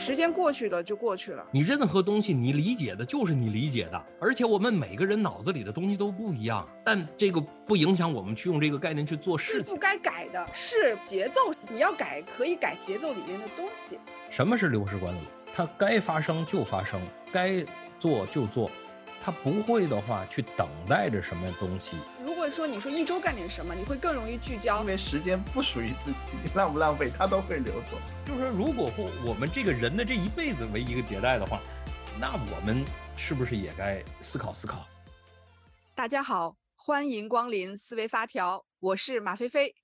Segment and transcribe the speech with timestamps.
[0.00, 1.46] 时间过去了就过去了。
[1.50, 9.64] 你任何东西，你理解的就是你理解的，而且我们每个人脑子里的东西都不一样，但这个不影响我们去用这个概念去做事情。
[9.64, 13.98] 是不该改的是节奏，你要改可以改节奏里面的东西。
[14.30, 15.18] 什么是流失管理？
[15.54, 16.98] 它该发生就发生，
[17.30, 17.62] 该
[17.98, 18.70] 做就做。
[19.22, 21.94] 它不会的话，去等待着什么东西。
[22.40, 27.98] 如果说你说一周干点什么，你会更容易聚焦，因为时间不属于自己，浪不浪费它都会流走。
[28.24, 31.60] 就是说，如果不我们这个人的这一辈子为一个迭代的话，
[32.18, 32.82] 那我们
[33.14, 34.88] 是不是也该思考思考？
[35.94, 39.74] 大家好，欢迎光临思维发条，我是马飞飞，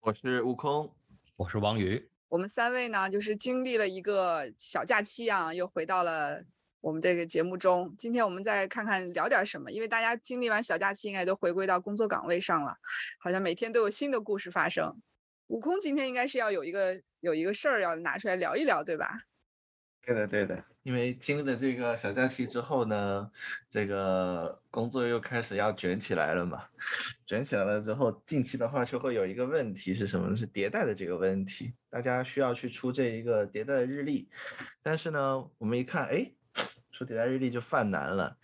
[0.00, 0.92] 我是悟空，
[1.36, 2.10] 我是王宇。
[2.26, 6.42] 我们三位呢，就是经历了一个小假期啊，又回到了。
[6.84, 12.76] 我们这个节目中，今天我们再看看聊点什么，因为大家经历完小假期，应该都回归到工作岗位上了，
[13.18, 14.94] 好像每天都有新的故事发生。
[15.46, 19.16] 悟空今天应该是要有一个有一个事儿要拿出来聊一聊，对吧？
[20.02, 20.62] 对的，对的。
[20.82, 23.30] 因为经历了这个小假期之后呢，
[23.70, 26.66] 这个工作又开始要卷起来了嘛。
[27.26, 30.36] 卷起来了之后，近期的话就会有一个问题是什么？
[30.36, 34.28] 是迭代的这个问题，大家需要去出这一个迭代的日历。
[34.82, 36.30] 但是呢，我们一看，哎。
[36.94, 38.36] 说迭代日历就犯难了，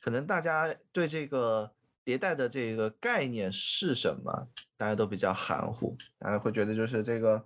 [0.00, 1.68] 可能大家对这个
[2.04, 7.44] 迭代的这个概念是什么，大家都比较含糊，大家会觉得就是这个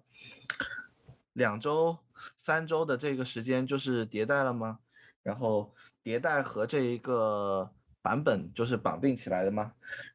[1.32, 1.96] 两周、
[2.36, 4.78] 三周的这个时间就是迭代了吗？
[5.22, 7.70] 然后迭代和这一个
[8.02, 9.72] 版本就是绑定起来的吗？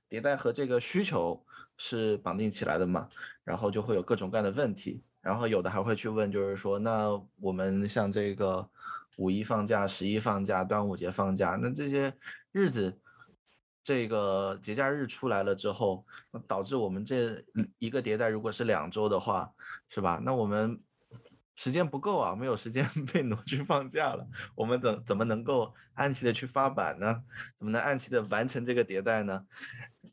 [0.07, 1.43] 迭代和这个需求
[1.75, 3.09] 是绑定起来的吗？
[3.43, 7.09] 然后就会有各种各样的问题，然后有的还会去问，就是说那
[7.39, 8.69] 我们像这个。
[9.17, 12.13] 五一放假，十一放假，端午节放假，那这些
[12.52, 12.99] 日子，
[13.83, 16.05] 这个节假日出来了之后，
[16.47, 17.43] 导致我们这
[17.80, 19.52] 一个迭代如果是两周的话，
[19.89, 20.19] 是吧？
[20.23, 20.80] 那我们
[21.55, 27.23] 时间不够啊，没有时间 被挪去放假了，我们怎怎么能够按期的去发版呢？
[27.58, 29.45] 怎么能按期的完成这个迭代呢？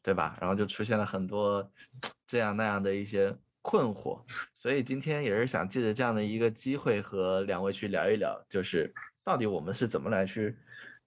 [0.03, 0.37] 对吧？
[0.41, 1.71] 然后就出现了很多
[2.27, 3.37] 这样那样的一些。
[3.63, 4.21] 困惑，
[4.57, 8.93] 所以今天也是想借着这样的一个机会和两位去聊一聊，就是
[9.25, 10.57] 到底我们是怎么来去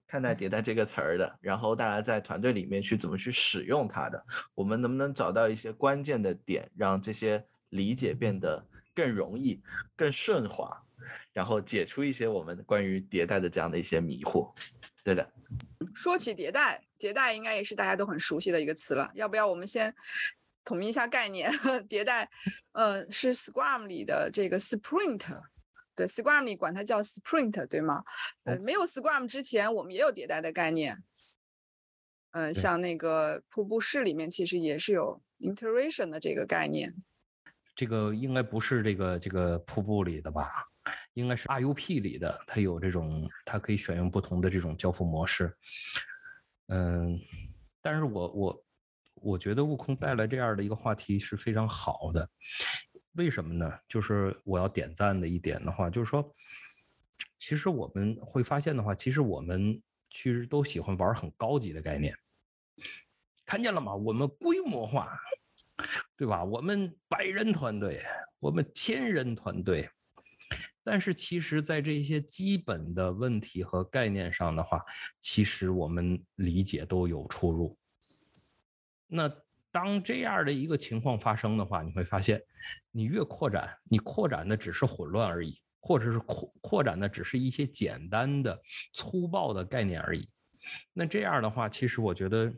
[0.06, 4.24] 看待迭代这个词儿的，然后大家在团队里面去怎么去使用它的，
[4.54, 9.60] 我们能不能找到一些关键的点，让这些理解变得更容易、
[9.94, 10.82] 更顺滑，
[11.34, 14.50] 然后解除一些我们关于迭代的这样的一些迷惑。
[15.04, 15.30] 对的，
[15.94, 19.94] 说起迭代，迭代应该也是大家都很熟悉的一个词了，要不要我们先？
[20.66, 21.50] 统一一下概念，
[21.88, 22.28] 迭代，
[22.72, 25.24] 呃，是 Scrum 里的这个 Sprint，
[25.94, 28.02] 对，Scrum 里管它叫 Sprint，对吗？
[28.42, 31.02] 呃，没有 Scrum 之前，我们也有迭代的概念。
[32.32, 36.92] 嗯，像那个瀑布式里面，其实也是有 Iteration 的这个概念。
[37.76, 40.50] 这个应该不是这个这个瀑布里的吧？
[41.14, 45.54] 应该是 RUP 里的，它有这种，它可以选用不同的这种交付模式。
[46.66, 47.16] 嗯，
[47.80, 48.65] 但是我我。
[49.16, 52.28] 我觉得悟空带来这样的一个话题是非常好的，
[53.12, 53.72] 为什么呢？
[53.88, 56.30] 就是我要点赞的一点的话，就是说，
[57.38, 62.16] 其实我们会发现的话，其实我们其实都喜欢玩很高级的概念，
[63.44, 63.94] 看见了吗？
[63.94, 65.18] 我们规模化，
[66.16, 66.44] 对吧？
[66.44, 68.04] 我们百人团队，
[68.38, 69.88] 我们千人团队，
[70.82, 74.84] 但是其实，在这些基本的问题和概念上的话，
[75.20, 77.76] 其实我们理解都有出入。
[79.06, 79.30] 那
[79.70, 82.42] 当这样的一个情况发生的话，你会发现，
[82.90, 88.60] 你越扩展，你扩展的只是混乱而已，或者是扩扩展的只是一些简单的、
[88.94, 90.28] 粗暴的概念而已。
[90.92, 92.52] 那这样的话，其实我觉得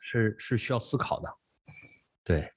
[0.00, 1.28] 是是需要思考的。
[2.24, 2.50] 对，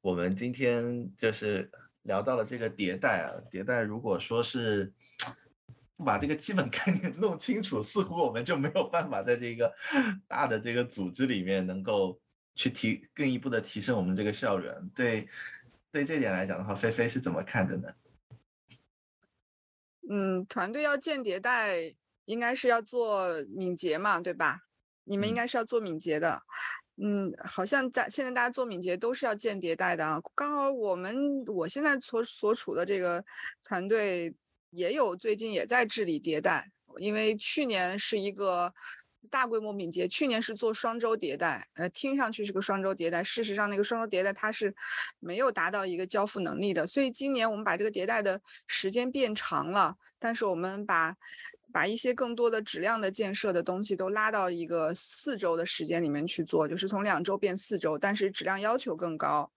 [0.00, 1.70] 我们今天就是
[2.02, 4.92] 聊到了这个迭代啊，迭代如果说是。
[5.96, 9.74] 不把这个基本概念弄清楚，似乎我们就没有办法在这个
[10.28, 12.20] 大的这个组织里面能够
[12.54, 14.68] 去提更一步的提升我们这个效率。
[14.94, 15.26] 对，
[15.90, 17.88] 对这点来讲的话，菲菲是怎么看的呢？
[20.10, 21.94] 嗯，团队要建迭代，
[22.26, 24.60] 应该是要做敏捷嘛，对吧？
[25.04, 26.42] 你们应该是要做敏捷的。
[27.02, 30.20] 嗯，好像在现在大家做敏捷都是要建迭代的啊。
[30.34, 33.24] 刚好我们我现在所所处的这个
[33.64, 34.34] 团队。
[34.70, 38.72] 也有最近也在治理迭代，因为去年是一个
[39.30, 44.74] 大规模敏捷，去年是做双周迭代，呃，听上去是个双周迭代，事实上那个双周迭代它是
[45.18, 51.16] 没有达到一个交付能力的，所以今年我们把这个迭代的时间变长了，但是我们把
[51.76, 59.52] 把一些更多的质量的建设的东西都拉到一个四周的时间里面去做，就是从两周变四周，但是质量要求更高。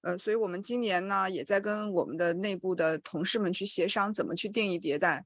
[0.00, 5.22] 呃，所以我们今年呢也在跟我们的内部的同事们去协商怎么去定义迭代。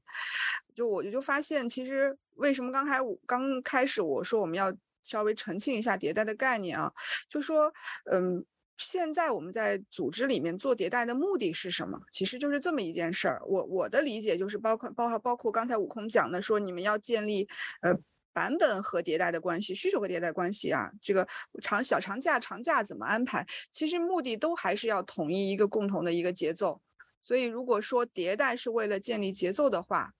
[0.75, 4.69] 就我就发现，其实为什么刚才我刚开始我说我们要
[5.01, 6.91] 稍微澄清一下迭代的概念啊，
[7.29, 7.73] 就说
[8.11, 8.43] 嗯。
[8.77, 11.99] 现在我们在组织里面做迭代的目的是什么？
[12.11, 13.41] 其实就是这么一件事儿。
[13.45, 17.47] 我我的理解就是，包括包括包括刚才悟空讲的，说你们要建立
[17.81, 17.93] 呃
[18.33, 20.91] 版本和迭代的关系，需求和迭代关系啊。
[21.01, 21.25] 这个
[21.61, 23.45] 长小长假长假怎么安排？
[23.71, 26.81] 其实目的都还是要统一一个共同的一个节奏。
[27.21, 30.11] 所以如果说迭代是为了建立节奏的话，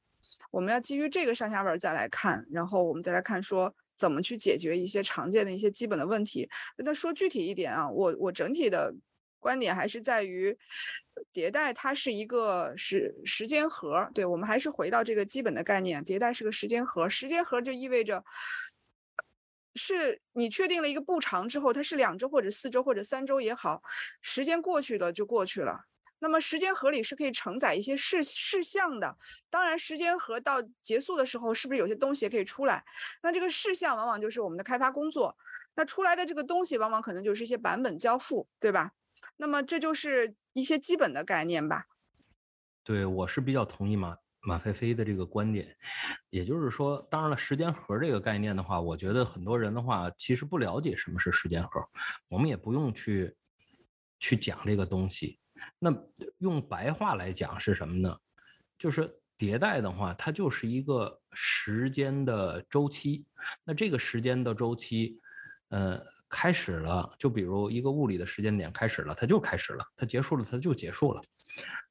[0.52, 3.76] 我们要基于这个上下文再来看，然后我们再来看说。
[3.98, 6.50] 怎么去解决一些常见的一些基本的问题？
[6.78, 8.94] 那说具体一点啊，我我整体的
[9.40, 10.58] 观点还是在于，
[11.34, 14.10] 迭代它是一个时时间盒。
[14.14, 17.08] 对我们还是回到这个基本的概念，迭代是个时间盒。
[17.08, 18.24] 时间盒就意味着，
[19.76, 23.82] 是你确定了一个步长之后，它是两周或者四周或者三周也好，
[24.22, 25.86] 时间过去了就过去了。
[26.24, 29.18] 那么时间盒里是可以承载一些事事项的，
[29.50, 32.82] 当然时间盒到结束的时候，是不是有些东西也可以出来？
[33.22, 35.38] 那这个事项往往就是我们的开发工作，
[35.76, 38.94] 那出来的这个东西往往可能就是一些版本交付，对吧？
[39.36, 41.88] 那么这就是一些基本的概念吧。
[42.86, 45.76] 对，我是比较同意马马飞飞的这个观点，
[46.30, 51.86] 也就是说，当然了，时间盒这个概念的话，我觉得很多人的话其实不了解什么是时间盒，
[52.30, 53.36] 我们也不用去
[54.20, 55.38] 去讲这个东西。
[55.80, 55.94] 那
[56.40, 58.18] 用白话来讲是什么呢？
[58.78, 63.26] 就是迭代的话，它就是一个时间的周期。
[63.64, 65.20] 那这个时间的周期，
[65.70, 71.22] 呃，开始了，就比如一个物理的时间点开始了，它就开始了；它结束了，它就结束了。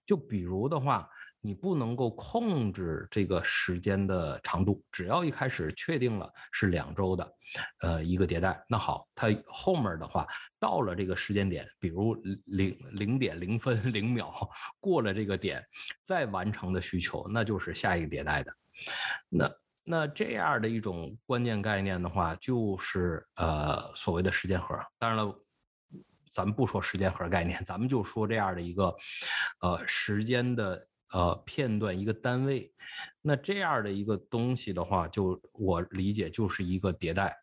[0.07, 1.09] 就比如的话。
[1.45, 7.35] 你不能够控制这个时间的长度，只要一开始确定了是两周的，
[7.81, 10.25] 呃，一个迭代，那好，它后面的话
[10.61, 12.15] 到了这个时间点，比如
[12.47, 14.33] 零零点零分零秒
[14.79, 15.61] 过了这个点，
[16.05, 18.57] 再完成的需求，那就是下一个迭代的。
[19.29, 19.53] 那
[19.83, 24.79] 那这样的一种关键概念的话，就是呃所谓的时间盒。
[24.97, 25.35] 当然了，
[26.33, 28.95] 咱们不说时间盒概念，咱们就说这样的一个
[29.61, 30.89] 呃时间的。
[31.13, 32.73] 呃，片段一个单位，
[33.21, 37.37] 那这样的一个东西的话，就我理解就是一个迭代。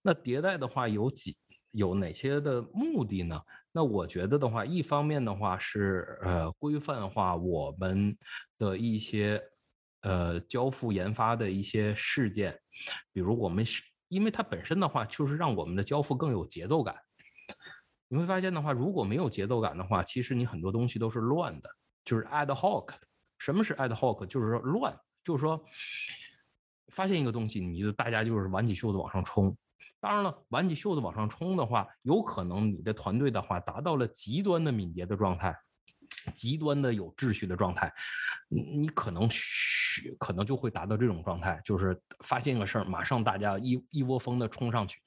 [0.00, 1.36] 那迭代的话有几
[1.72, 3.40] 有哪些的目的呢？
[3.72, 8.16] 那我觉得的话，一方面的话是呃规范化我们
[8.58, 9.42] 的一些
[10.02, 12.58] 呃交付研发的一些事件，
[13.12, 16.94] 比如我们是因为它本身的话就是让我们的交付更有节奏感。
[18.08, 21.68] 你会发现的话，如果没有节奏感的话，其实你很多东西都是乱的，
[22.04, 23.00] 就是 ad hoc 的。
[23.38, 24.24] 什么是 ad hoc？
[24.26, 25.62] 就是说乱，就是说
[26.88, 29.56] 发现一个东西，你就大家就是挽起袖子往上冲。
[30.00, 35.56] 当然了，挽起袖子往上冲的话，有可能你的团队的话达到了极端的敏捷的状态，
[36.34, 37.92] 极端的有秩序的状态，
[38.48, 39.28] 你可能
[40.18, 45.00] 可能就会达到这种状态，就是发现一个事儿，马上大家一一窝蜂的冲上去。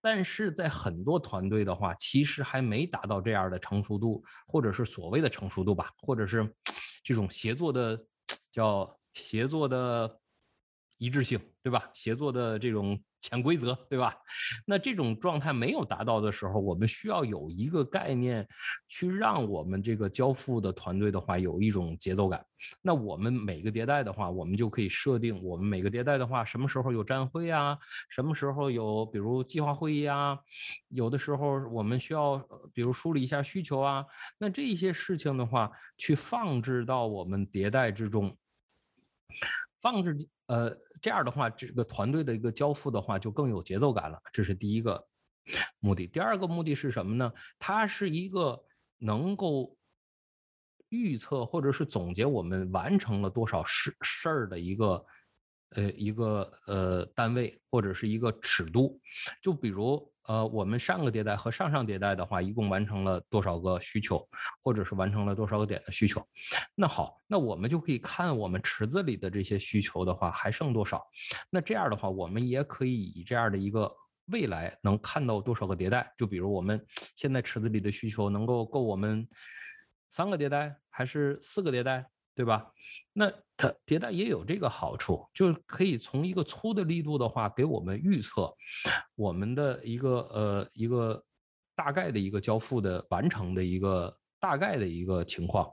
[0.00, 6.50] 但是在很多团队的话，其实还没达到这样的成熟度，或者是所谓的成熟度吧，或者是。
[7.04, 8.04] 这种协作的
[8.50, 10.20] 叫协作的
[10.96, 11.90] 一致性，对吧？
[11.94, 14.14] 协作的这种潜规则，对吧？
[14.66, 18.46] 那这种状态没有达到的时候，我们需要有一个概念，
[18.86, 22.44] 去让我们这个交付的团队的话有一种节奏感。
[22.82, 27.78] 那我们每个迭代的话，我们就可以设定，我们每个迭代的话，什么时候有站会啊？
[28.10, 30.38] 什么时候有，比如计划会议啊？
[30.88, 32.36] 有的时候我们需要，
[32.74, 34.04] 比如梳理一下需求啊。
[34.36, 38.36] 那这些事情的话，去放置到我们迭代之中，
[39.80, 44.18] 放置呃，这样的话，这个团队的一个交付的话就更有节奏感了。
[44.32, 45.06] 这是第一个
[45.80, 46.06] 目的。
[46.06, 47.30] 第二个目的是什么呢？
[47.58, 48.64] 它是一个
[48.96, 49.76] 能够。
[50.90, 55.04] 预测或者是总结我们完成了多少事事儿的一个，
[55.70, 59.00] 呃，一个呃单位或者是一个尺度。
[59.42, 64.26] 就比如呃，我们上个迭代和上上迭代的话，一共完成了多少个需求，
[64.62, 66.26] 或者是完成了多少个点的需求。
[66.74, 71.04] 那好，那我们就可以看我们池子里的这些需求的话还剩多少。
[71.50, 73.90] 那这样的话，我们也可以以这样的一个
[74.26, 76.12] 未来能看到多少个迭代。
[76.16, 76.84] 就比如我们
[77.16, 79.26] 现在池子里的需求能够够我们。
[80.10, 82.70] 三个迭代还是四个迭代，对吧？
[83.12, 88.52] 那它迭代也有这个好处，就是可以从一个粗的力度的话，给我们预测
[89.14, 91.24] 我们的一个呃一个
[91.76, 95.70] 大概的一个交付的完成的一个大概的一个情况。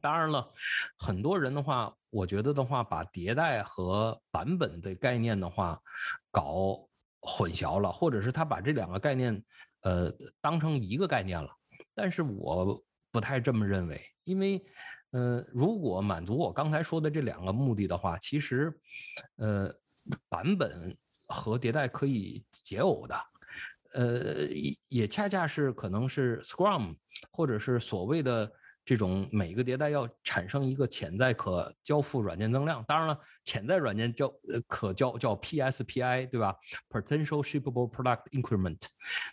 [0.00, 0.50] 当然了，
[0.96, 5.78] 很多人的话，我觉得的话，把迭代和版本的概念的话
[6.30, 6.88] 搞
[7.20, 9.44] 混淆了，或者是他把这两个概念
[9.82, 10.10] 呃
[10.40, 11.50] 当成一个概念了。
[11.94, 12.82] 但是我
[13.12, 14.64] 不太这么认为，因为
[15.10, 18.72] 呃，如果满足我刚才说的这两个目的的话，其实
[19.36, 19.72] 呃
[20.28, 23.20] 版本和迭代可以解耦的，
[23.94, 24.46] 呃
[24.88, 26.96] 也恰恰是可能是 Scrum
[27.32, 28.52] 或者是所谓的。
[28.82, 36.56] 这种每个迭代要产生一个潜在可交付软件增量，当然了，潜在软件交呃可交叫 PSPI 对吧
[36.88, 38.78] ？Potential Shippable Product Increment。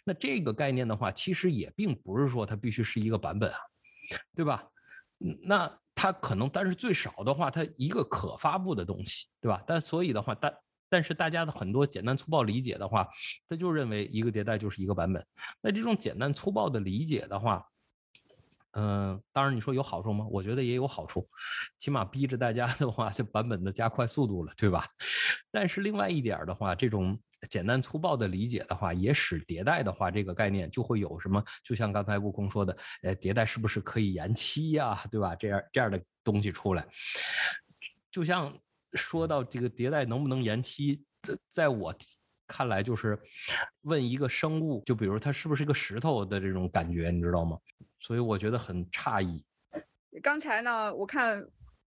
[0.03, 3.57] 那这个概念的话，其实也并不是说它必须是一个版本啊，
[4.35, 4.63] 对吧？
[5.43, 9.63] 那它可能，但是最少的话，它一个可发布的东西，对吧？
[9.65, 10.53] 但所以的话，但
[10.89, 13.07] 但是大家的很多简单粗暴理解的话，
[13.47, 15.25] 他就认为一个迭代就是一个版本。
[15.61, 17.65] 那这种简单粗暴的理解的话，
[18.79, 20.27] 嗯，当然你说有好处吗？
[20.29, 21.27] 我觉得也有好处，
[21.79, 24.85] 起码逼着大家的话，这版本的加快速度了，对吧？
[25.49, 27.19] 但是另外一点的话，这种
[27.49, 31.43] 简单粗暴的理解的话，也使迭代的话这个概念就会有什么？
[31.63, 35.03] 就像刚才悟空说的，呃，迭代是不是可以延期呀？
[35.09, 35.33] 对吧？
[35.35, 36.87] 这样这样的东西出来，
[38.11, 38.55] 就像
[38.93, 41.03] 说到这个迭代能不能延期，
[41.49, 41.91] 在我
[42.47, 43.19] 看来就是
[43.81, 47.57] 问一个生物，就比如它是不是一个石头的这种感觉，你知道吗？
[47.99, 49.43] 所以我觉得很诧异。
[50.23, 51.47] 刚才呢，我看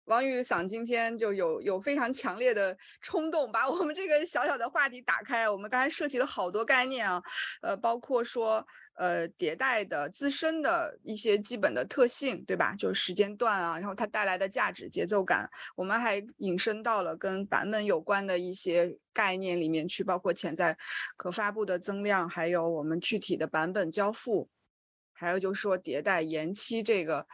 [0.09, 5.49] 王宇想今天就有有非常强烈的冲动，把我们这个小小的话题打开。
[5.49, 7.23] 我们刚才涉及了好多概念啊，
[7.61, 12.75] 呃，包括说呃迭代的自身的一些基本的特性，对吧？
[12.75, 15.47] 就是时间段啊，然后它带来的价值、节奏感。
[15.77, 20.75] 我们还引申到了跟版本有关的一些概念里面去，包括潜在
[21.19, 24.49] 可发布的增量，还有我们具体的版本交付。
[25.13, 27.27] 还有就是说迭代延期这个，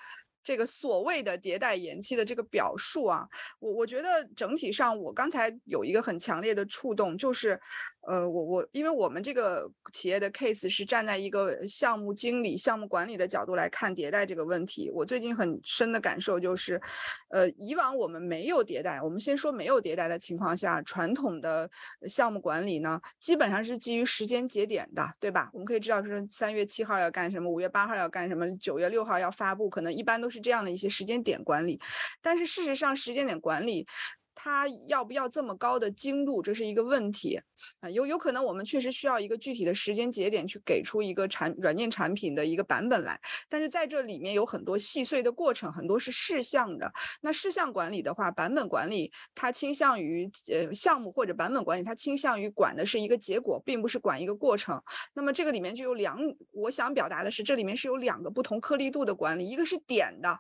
[0.45, 3.27] 这个所谓的迭代延期的这个表述啊，
[3.59, 7.59] 我我觉得整体上我刚才有一个很强烈的触动，就是。
[8.07, 14.91] 呃，我我因为我们这个企业的 case 是站在一个项目经理、项目管理的角度来看迭代这个问题。
[14.91, 16.79] 我最近很深的感受就是，
[17.31, 21.67] 呃，以往我们没有迭代，我们先说没有迭代的情况下，传统的
[22.07, 25.49] 项目管理呢，基本上是基于时间节点的，对吧？
[25.55, 31.81] 我们可以知道是三月七号要干什么，五月八号要干什么，九月六号要发布，可能一般都是是这样的一些时间点管理。
[32.21, 33.87] 但是事实上，时间点管理。
[34.45, 37.41] 它要不要这么高的精度，这是一个问题
[37.81, 37.89] 啊。
[37.89, 46.93] 有有可能我们确实需要一个具体的时间节点去给出一个产软件产品的一个版本来，但是在这里面有很多细碎的过程，很多是事项的。
[47.23, 54.79] 那事项管理的话，版本管理它倾向于呃项目或者版本管理，它倾向于管的是一个结果，并不是管一个过程。
[55.15, 56.19] 那么这个里面就有两，
[56.53, 60.39] 我想表达的是，这里面是有两个不同颗粒度的管理，一个是点的，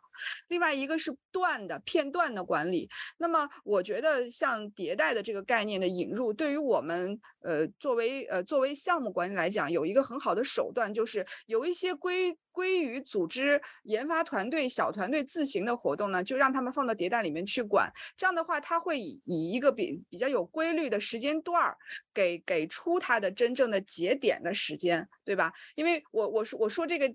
[0.49, 2.87] 另外一个是段的片段的管理。
[3.16, 3.82] 那么我。
[3.84, 12.37] 觉觉得像迭代的这个概念的引入，对于我们呃作为呃作为项目管理来讲，有一个很好的手段，就是有一些规。
[12.54, 17.92] 归于组织研发团队、小团队自行的活动呢，就让他们放到迭代里面去管。
[18.16, 21.76] 这样的话，他会以以一个比比较有规律的时间段儿，
[22.14, 25.52] 给给出他的真正的节点的时间，对吧？
[25.75, 27.12] 因为我我说我说这个，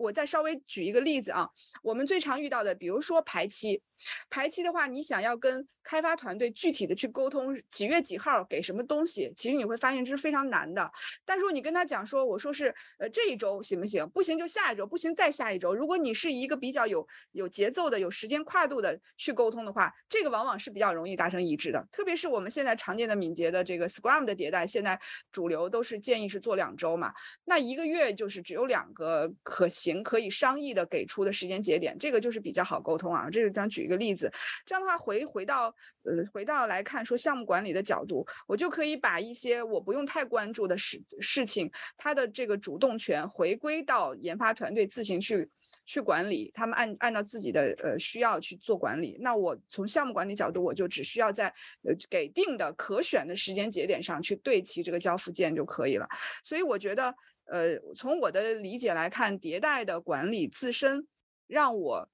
[0.00, 1.48] 我再稍微举一个例子啊，
[1.84, 3.80] 我们最常遇到的，比如说排期，
[4.28, 10.90] 排期的话，你想要跟开发团队具体的去沟通几月几号给什么东西，其实你会发现这是非常难的。
[11.24, 14.08] 但如果你跟他讲说，我说是呃这一周行不行？
[14.10, 14.79] 不行就下一周。
[14.86, 15.74] 不行，再下一周。
[15.74, 21.86] 如果你是一个比较有有节奏的、有时间跨度的去沟通的话，这个往往是比较容易达成一致的。
[21.90, 24.98] 特别是我们现在常见的敏捷的这个 Scrum 的迭代，现在
[25.30, 27.12] 主流都是建议是做两周嘛。
[27.44, 33.28] 那一个月就是只有两个可行、可以商议的给出的时间节点，这个就是比较好沟通啊。
[33.30, 34.32] 这是想举一个例子，
[34.64, 44.69] 这样的话回回到呃回到来看说项目管理的角度，我就可以把一些我不用太关注的事事情，它的这个主动权回归到研发团。
[44.70, 45.50] 团队自行去
[45.84, 49.18] 去管理，他们按按照自己的呃需要去做管理。
[49.20, 51.48] 那我从项目管理角度，我就只需要在
[51.82, 56.08] 呃给定的可选的时间节点上去对齐这个交付件就可以了。
[56.44, 57.12] 所以我觉得，
[57.46, 61.04] 呃，从我的理解来看，迭代的管理自身
[61.48, 62.08] 让我，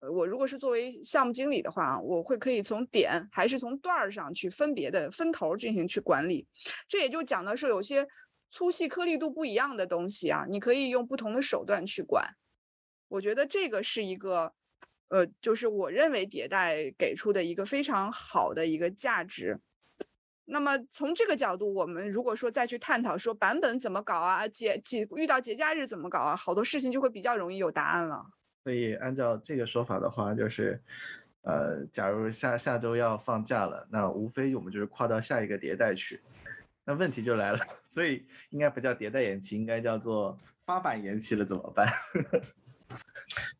[0.00, 6.46] 我如果是作为项目经理的话，我会可以从点还是从段儿上去分别的分头进行去管理。
[6.86, 8.06] 这也就讲的是有些。
[8.52, 12.36] 粗细颗粒度不一样的东西啊，你可以用不同的手段去管。
[13.08, 14.52] 我觉得这个是一个，
[15.08, 19.58] 呃，就是我认为迭代给出的一个非常好的一个价值。
[20.44, 28.22] 那么从这个角度，我们如果说再去探讨说版本怎么搞啊，节节遇到节假日怎么搞啊，好多事情就会比较容易有答案了。
[28.64, 30.78] 所以按照这个说法的话，就是，
[31.42, 36.20] 呃，假如下下周要放假了，那无非我们就是跨到下一个迭代去。
[36.84, 37.58] 那问题就来了，
[37.88, 41.86] 所以应该不叫迭代延期，应该叫做发版延期了，怎么办？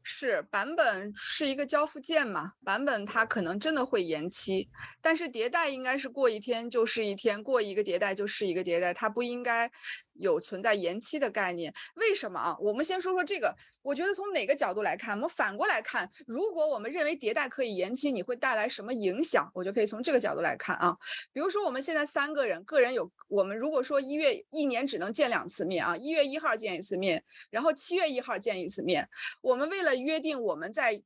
[0.05, 2.53] 是版本是一个交付件嘛？
[2.63, 4.69] 版本它可能真的会延期，
[5.01, 9.71] 但是迭代应该是过一天就是一天，过一个迭代就是一个迭代，它不应该
[10.15, 11.73] 有存在延期的概念。
[11.95, 12.57] 为什么啊？
[12.61, 13.55] 我们先说说这个。
[13.83, 19.51] 我觉得从哪个角度来看，我们反过来看，如果我们认为迭代可以延期，你会带来什么影响？
[19.55, 20.97] 我就可以从这个角度来看啊。
[21.33, 29.09] 比如说我们现在三个人，个人有我们如果说一月一年只能见两次面啊，一月一号见一次面，然后七月一号见一次面，
[29.41, 31.03] 我们为了约定我们在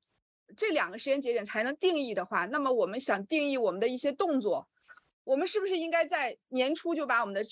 [0.55, 4.69] 这两个时间节点才能定义的话，那么我们想定义我们的一些动作，
[5.25, 7.43] 我们是不是应该在年初就把我们的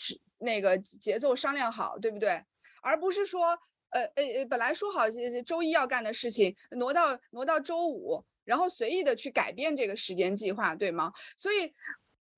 [0.44, 2.44] 那个节奏商量好，对不对？
[2.82, 3.58] 而不是说。
[3.94, 5.04] 呃呃呃，本来说好
[5.46, 11.12] 周一要干的事情，挪到挪到周五，然后随意的去改变这个时间计划，对吗？
[11.36, 11.72] 所以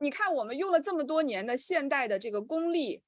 [0.00, 3.00] 你看，我们用了这么多年的现代的这个功力。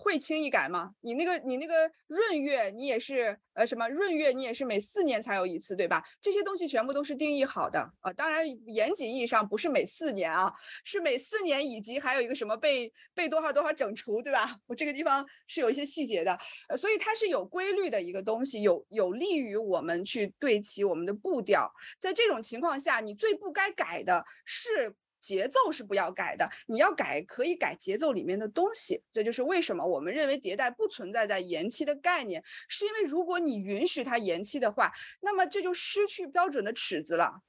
[0.00, 0.92] 会轻易改吗？
[1.00, 6.00] 你那个你那个闰月，你也是呃什么闰月，你也是每四年才有一次，对吧？
[6.22, 8.12] 这些东西全部都是定义好的啊。
[8.12, 14.56] 当然，严谨意义上不是每四年啊，是每四年以及还有一个什么被被多少多少整除，对吧？
[14.68, 16.38] 我这个地方是有一些细节的，
[16.68, 21.68] 呃，所以它是有规律的一个东西，有有利于我们去对齐我们的步调。
[21.98, 24.94] 在这种情况下，你最不该改的是。
[25.20, 37.42] 节奏是不要改的，你要改可以改节奏里面的东西，这就是为什么我们认为迭代不存在在延期的概念，是因为如果你允许它延期的话，那么这就失去标准的尺子了。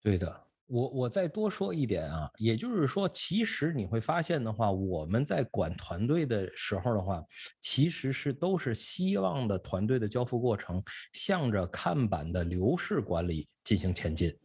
[0.00, 7.24] 对的，我我再多说一点啊，也就是说，其实你会发现的话，我们在管团队的时候的话，
[7.58, 10.82] 其实是都是希望的团队的交付过程
[11.12, 14.36] 向着看板的流式管理进行前进。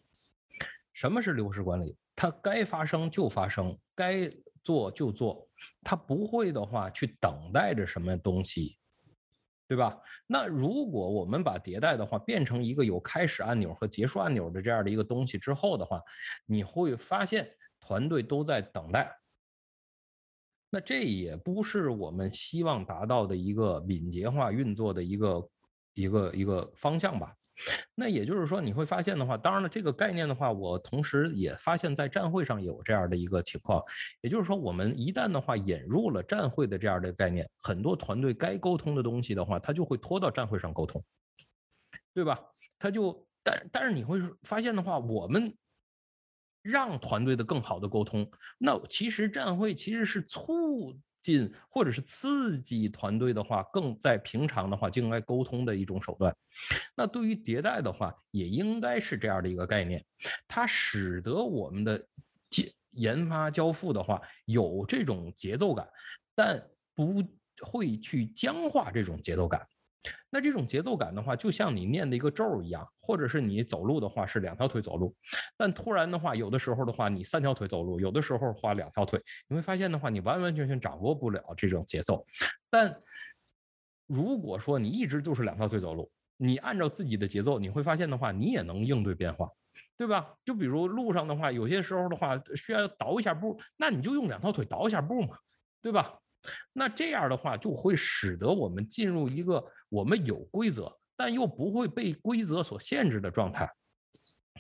[0.92, 1.96] 什么是流式管理？
[2.16, 4.30] 它该发生就发生，该
[4.64, 5.48] 做就做，
[5.82, 8.78] 它不会的话去等待着什么东西，
[9.68, 10.00] 对吧？
[10.28, 16.02] 那如果我们把迭代的话变成一个有开始按钮和结束按钮的这样的一个东西之后的话，
[16.46, 19.12] 你会发现团队都在等待，
[20.70, 25.50] 那这也不是我们希望达到的一个敏捷化运作的一个
[25.94, 27.36] 一个一个方向吧。
[27.96, 33.82] 那也就是说，你会发现的话，当然了，这个概念的话，我同时也发现，在站会上有这样的一个情况。
[34.22, 41.04] 也就是说，我们一旦的话引入了站会的这样的概念，很多团队该沟通的东西的话，他就会拖到站会上沟通，
[42.14, 42.40] 对吧？
[42.78, 45.56] 他就但但是你会发现的话，我们
[46.62, 51.00] 让团队的更好的沟通，那其实站会其实是促。
[51.24, 56.36] 进或者是刺激团队的话，更在平常的话就应该沟通的一种手段。
[56.96, 60.06] 那对于迭代的话，也应该是这样的一个概念，
[60.48, 61.98] 它使得我们的
[62.52, 65.88] 研研发交付的话有这种节奏感，
[66.36, 66.62] 但
[66.94, 67.24] 不
[67.62, 69.66] 会去僵化这种节奏感。
[70.30, 75.16] 那这种节奏感的话，就像你念的一个咒一样，或者是你走路的话是两条腿走路，
[75.56, 82.26] 但突然的话，有的时候的话你三条腿走路，有的时候花两条腿，你会发现的话，你完完全全掌握不了这种节奏。
[82.70, 83.02] 但
[84.08, 89.48] 如果说你一直就是两条腿走路，你按照自己的节奏，你会发现的话，你也能应对变化，
[89.96, 90.34] 对吧？
[90.44, 95.38] 就比如路上的话，有些时候的话需要倒一下步，那你就用两条腿倒一下步嘛，
[95.82, 96.20] 对吧？
[96.74, 103.70] 那这样的话，就会使得我们进入一个我们有规则，但又不会被规则所限制的状态，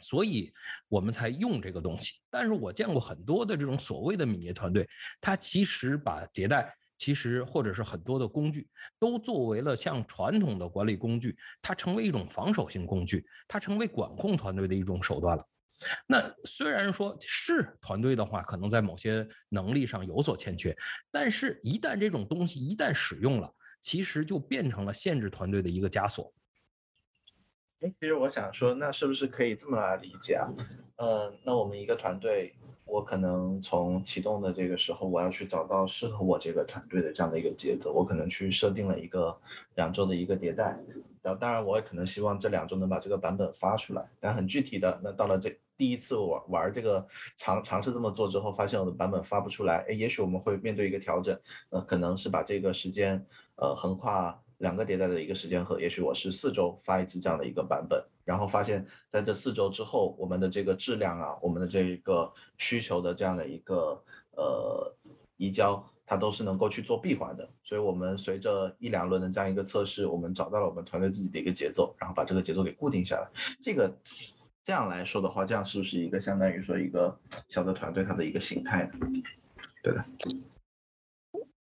[0.01, 0.53] 所以
[0.87, 2.13] 我们才用这个东西。
[2.29, 4.87] 但是我见过很多的这种所谓的敏捷团队，
[5.19, 8.67] 它其实把迭代，其实或者是很多的工具，
[8.97, 15.45] 都作为了像传统的管理工具，它成为一种防守性工具，它成为管控团队的一种手段了。
[16.07, 20.75] 那虽然说是团队的话，可能在某些能力上有所欠缺，
[21.11, 26.33] 但是一旦这种东西一旦使用了，其实就变成了限制团队的一个枷锁。
[27.81, 30.47] 哎，其实我想说，那是不是可以这么来理解啊？
[30.97, 39.37] 嗯，那我们一个团队，我可能从启动的这个时候，我要去找到适合我这个团队的这样的一个节奏，我可能去设定了一个
[39.75, 40.79] 两周的一个迭代，
[41.21, 45.53] 然后当然我也可能希望这两周能把这个版本发出来，但很具体的，那到了这。
[45.77, 47.05] 第一次玩玩这个
[47.35, 51.37] 尝尝试这么做之后，发现我的版本发不出来，哎，也许我们会面对一个调整，
[51.69, 64.03] 呃，可能是把这个时间，呃，横跨两个迭代的一个时间和，也许我是四周发一次这样的一个版本，然后发现在这四周之后，我们的这个质量啊，我们的这一个需求的这样的一个
[64.35, 64.95] 呃
[65.37, 65.83] 移交。
[66.05, 67.49] 它都是能够去做闭环的。
[67.63, 73.27] 所以我们随着一两轮的这样一个测试，我们找到了我们团队自己的一个节奏，然后把这个节奏给固定下来。
[73.61, 73.89] 这个
[74.65, 79.07] 这样来说的话，这样是不是一个相当于说一个小的团队它的一个形态呢？
[79.81, 80.03] 对的。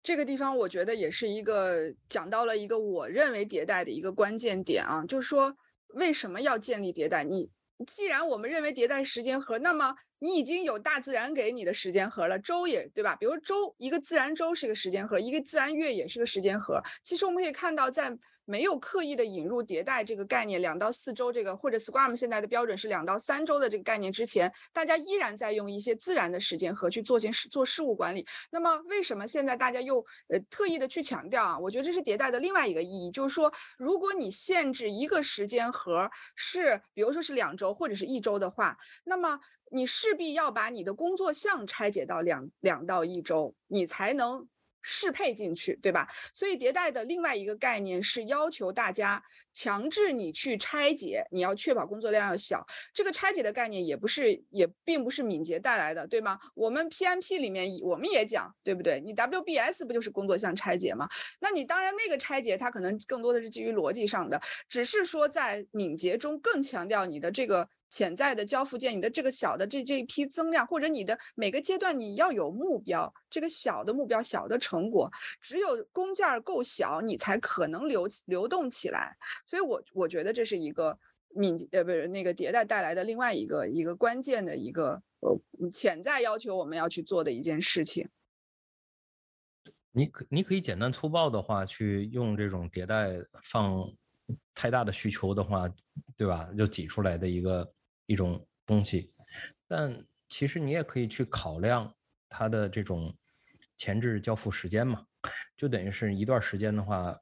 [0.02, 5.56] 这个地方我觉得也是一个讲到了一个我认为迭代的一个关键点啊，就是说
[5.94, 7.24] 为什么要建立迭代？
[7.24, 7.50] 你
[7.86, 13.14] 既然我们认为迭代时间和，那么你已经有大自然给你的时间盒了，周也对吧？
[13.16, 16.82] 比如周一个自然周是一个时间盒，一个自然月也是个时间盒。
[17.02, 28.26] 其实我们可以看到，在没有刻意的引入迭代这个概念，两到四周这个或者 Scrum 现在的标准是两到三周的这个概念之前，大家依然在用一些自然的时间盒去做件事做事务管理。
[28.50, 31.58] 那么为什么现在大家又呃特意的去强调啊？
[31.58, 39.38] 我觉得这是迭代的另外一个意义，就是说如果你限制一个时间盒是，比如说是两周或者是一周的话，那么。
[39.74, 44.46] 你势必要把你的工作项拆解到两两到一周，你才能
[44.86, 46.06] 适配进去，对吧？
[46.32, 49.20] 所以迭代的另外一个概念是要求大家
[49.52, 52.64] 强制你去拆解，你要确保工作量要小。
[52.92, 56.38] 这个拆解的概念也不是，也并不是敏捷带来的，对吗？
[56.54, 59.00] 我们 PMP 里面我们也讲，对不对？
[59.00, 61.08] 你 WBS 不就是工作项拆解吗？
[61.40, 67.68] 那你当然那个拆解它可能更多的是基于逻辑上的，只是说在敏捷中更强调你的这个。
[67.90, 79.16] 潜在的交付件，你的这个小的这这一批增量，或者你的每个阶段你要有目标，这个小的目标、小的成果，只有工件儿够小，你才可能流流动起来。
[79.46, 88.08] 所以，我我觉得这是一个敏呃不是那个迭代带来的另外一个一个关键的一个呃潜在要求我们要去做的一件事情。
[89.96, 93.12] 你可你可以简单粗暴的话去用这种迭代
[93.44, 93.88] 放
[94.54, 95.68] 太大的需求的话，
[96.16, 96.48] 对吧？
[96.56, 97.72] 就挤出来的一个。
[98.06, 99.10] 一种东西，
[99.66, 101.90] 但其实你也可以去考量
[102.28, 103.10] 它的这种
[103.78, 105.06] 前置交付时间嘛，
[105.56, 107.18] 就等于是一段时间的话，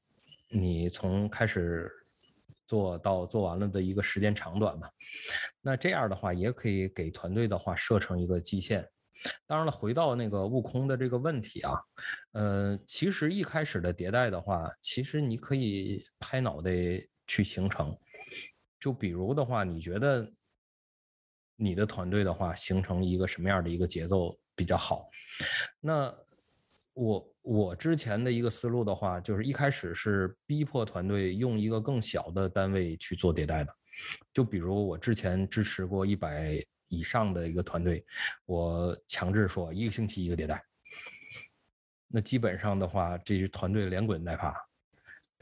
[0.48, 1.88] 你从开始
[2.66, 4.90] 做到做完了的一个时间长短嘛。
[5.60, 8.84] 那这样的话，也可以给团队的话设成一个基线。
[9.46, 11.72] 当然了，回到那个悟空的这个问题啊，
[12.32, 16.70] 呃，其实一开始的迭代的话，其实你可以拍脑袋
[17.26, 17.96] 去形成。
[18.80, 20.30] 就比如的话，你觉得？
[21.54, 25.08] 你的团队的话，形成一个什么样的一个节奏比较好？
[25.78, 26.12] 那
[26.92, 33.72] 我我之前的一个思路的话，就是一开始是逼迫团队用一个更小的单位去做迭代的。
[34.32, 36.60] 就比如我之前支持过一百
[36.92, 38.04] 以上的一个团队，
[38.44, 40.62] 我强制说一个星期一个迭代。
[42.06, 44.54] 那基本上的话，这些团队连滚带爬。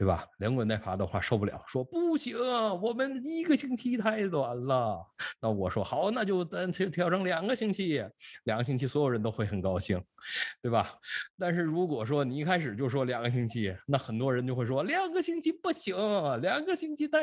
[0.01, 0.25] 对吧？
[0.39, 2.35] 连滚带爬的话受不了，说不行，
[2.81, 4.99] 我们一个星期太短了。
[5.39, 8.03] 那我说好，那就咱调调整两个星期，
[8.45, 10.03] 两个星期所有人都会很高兴，
[10.59, 10.91] 对吧？
[11.37, 15.95] 但是如果说你一开始就说两个星期，那很多人就会说两个星期不行，
[16.41, 17.19] 两个星期太，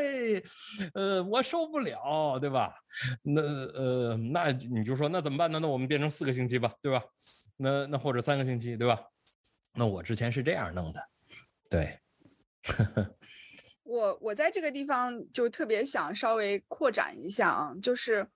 [0.95, 2.73] 呃，我受不了，对吧？
[3.25, 5.59] 那呃，那你就说那怎么办呢？
[5.59, 7.03] 那我们变成四个星期吧，对吧？
[7.57, 9.01] 那那或者三个星期，对吧？
[9.75, 11.01] 那我之前是这样弄的，
[11.69, 11.99] 对。
[13.85, 18.27] 我我在这个地方就特别想稍微扩展一下啊，就是，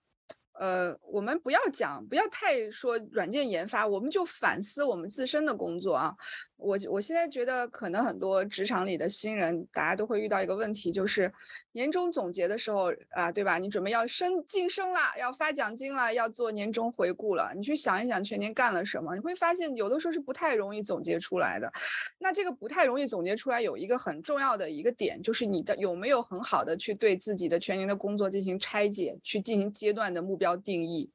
[0.55, 6.17] 呃，我们不要讲，不要太说软件研发，我们就反思我们自身的工作啊。
[6.63, 11.33] 我我现在觉得，可能很多职场里的新人，大家都会遇到一个问题，就是
[11.73, 13.59] 年终总结的时候啊，对吧？
[13.59, 21.71] 你准备要升晋升了，要发奖金了，要做年终回顾了，你去想一想全年干了什么，你会发现有的时候是不太容易总结出来的。
[22.19, 31.11] 那这个不太容易总结出来，有一个很重要的一个点，就是你的有没有很好的去对自己的全年的工作进行拆解，去进行阶段的目标定义。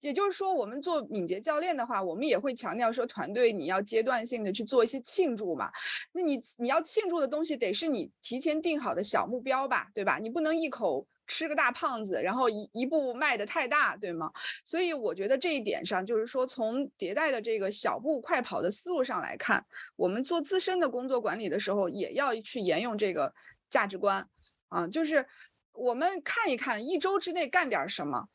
[0.00, 5.70] 也就是说，我们做敏捷教练的话，我们也会强调说，团队你要阶段性的去做一些庆祝嘛。
[6.12, 10.18] 那你你要庆祝的东西，得是你提前定好的小目标吧，对吧？
[10.18, 14.30] 你不能一口吃个大胖子，然后一一步迈得太大，对吗？
[14.64, 19.64] 所以我觉得这一点上，就是说从迭代的这个小步快跑的思路上来看，
[19.96, 23.34] 我们做自身的工作管理的时候，也要去沿用这个
[23.68, 24.26] 价值观
[24.68, 25.26] 啊，就是
[25.72, 28.28] 我们看一看一周之内干点什么。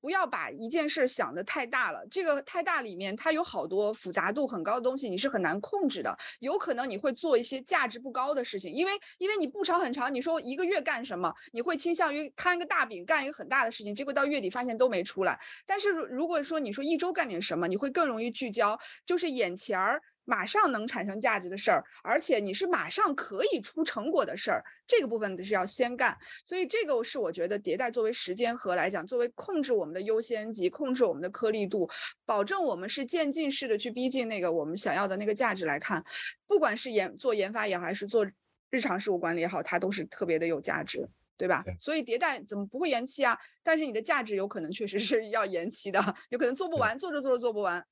[0.00, 6.16] 不要把一件事想得太大了，这个太大里面它有好多复杂度很高的东西，你是很难控制的。
[6.40, 15.38] 有可能你会做一些价值不高的事情，因为因为你步长很长，你说一个月干什么，你会倾向于摊个大饼干一个很大的事情，结果到月底发现都没出来。
[15.66, 20.02] 但是如果说你说一周干点什么，你会更容易聚焦，就是眼前儿。
[20.30, 26.16] 马上能产生价值的事儿，而且你是马上可以出成果的事儿，这个部分是要先干。
[26.46, 31.90] 所以这个是我觉得迭代作为时间和来讲，作为控制我们的优先级、控制我们的颗粒度，
[32.24, 36.04] 保证我们是渐进式的去逼近那个我们想要的那个价值来看，
[36.46, 38.24] 不管是研做研发也好，还是做
[38.70, 41.08] 日常事务管理也好，它都是特别的有价值。
[41.36, 41.64] 对吧？
[41.78, 43.34] 所以迭代怎么不会延期啊？
[43.62, 47.82] 但是你的价值有可能确实是 要延期的，有可能做不完，做着做着做不完。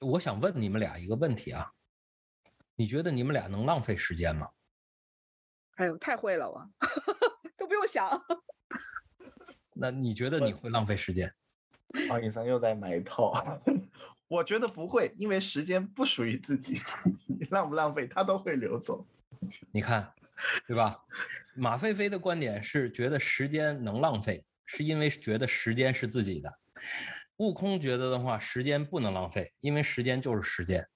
[0.00, 1.72] 我想问你们俩一个问题啊，
[2.76, 4.48] 你觉得你们俩能浪费时间吗？
[5.76, 6.70] 哎呦，太会了我，
[7.56, 8.10] 都不用想。
[9.74, 11.32] 那你觉得你会浪费时间？
[12.08, 13.32] 王以三又在买一套。
[14.28, 16.80] 我觉得不会，因为时间不属于自己，
[17.26, 19.06] 你浪不浪费，它都会流走。
[19.70, 20.12] 你看。
[20.68, 20.96] 对吧？
[21.56, 26.58] 马飞飞的观点是觉得时间能浪费，是因为觉得时间是自己的。
[27.38, 30.88] 悟空觉得的话，时间不能浪费，因为时间就是时间，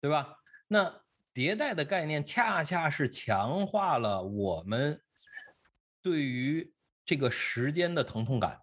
[0.00, 0.36] 对吧？
[0.66, 1.02] 那
[1.34, 5.00] 迭代的概念恰恰是强化了我们
[6.02, 6.72] 对于
[7.04, 8.60] 这个时间的疼痛感，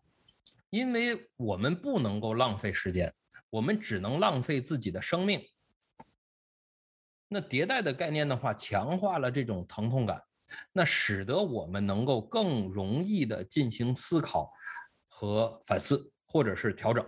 [0.70, 3.14] 因为我们不能够浪费时间，
[3.50, 5.42] 我们只能浪费自己的生命。
[7.28, 10.22] 那迭代的概念的话，强化了这种疼痛感，
[10.72, 14.54] 那使得我们能够更容易的进行思考
[15.08, 17.02] 和反思，或者是调整。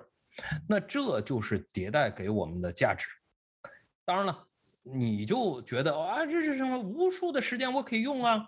[0.70, 3.06] 那这就是迭代给我们的价值。
[4.06, 4.48] 当然了，
[4.84, 6.78] 你就觉得啊，这是什么？
[6.78, 8.48] 无数的时间我可以用啊，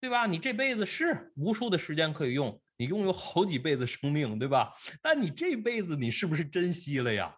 [0.00, 0.26] 对吧？
[0.26, 4.72] 你这辈子是无数的时间可以用，你拥有好几辈子生命，对吧？
[5.00, 7.32] 但你这辈子你是不是珍惜了呀？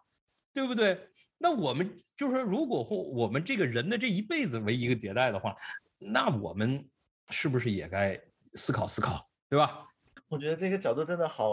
[0.54, 1.10] 对不对？
[1.36, 5.54] 那我们就是说，如果或我们这个人的这一辈子为一个迭代的话，
[5.98, 6.88] 那我们
[7.28, 8.18] 是不是也该
[8.54, 9.86] 思考思考，对吧？
[10.28, 11.52] 我觉得这个角度真的好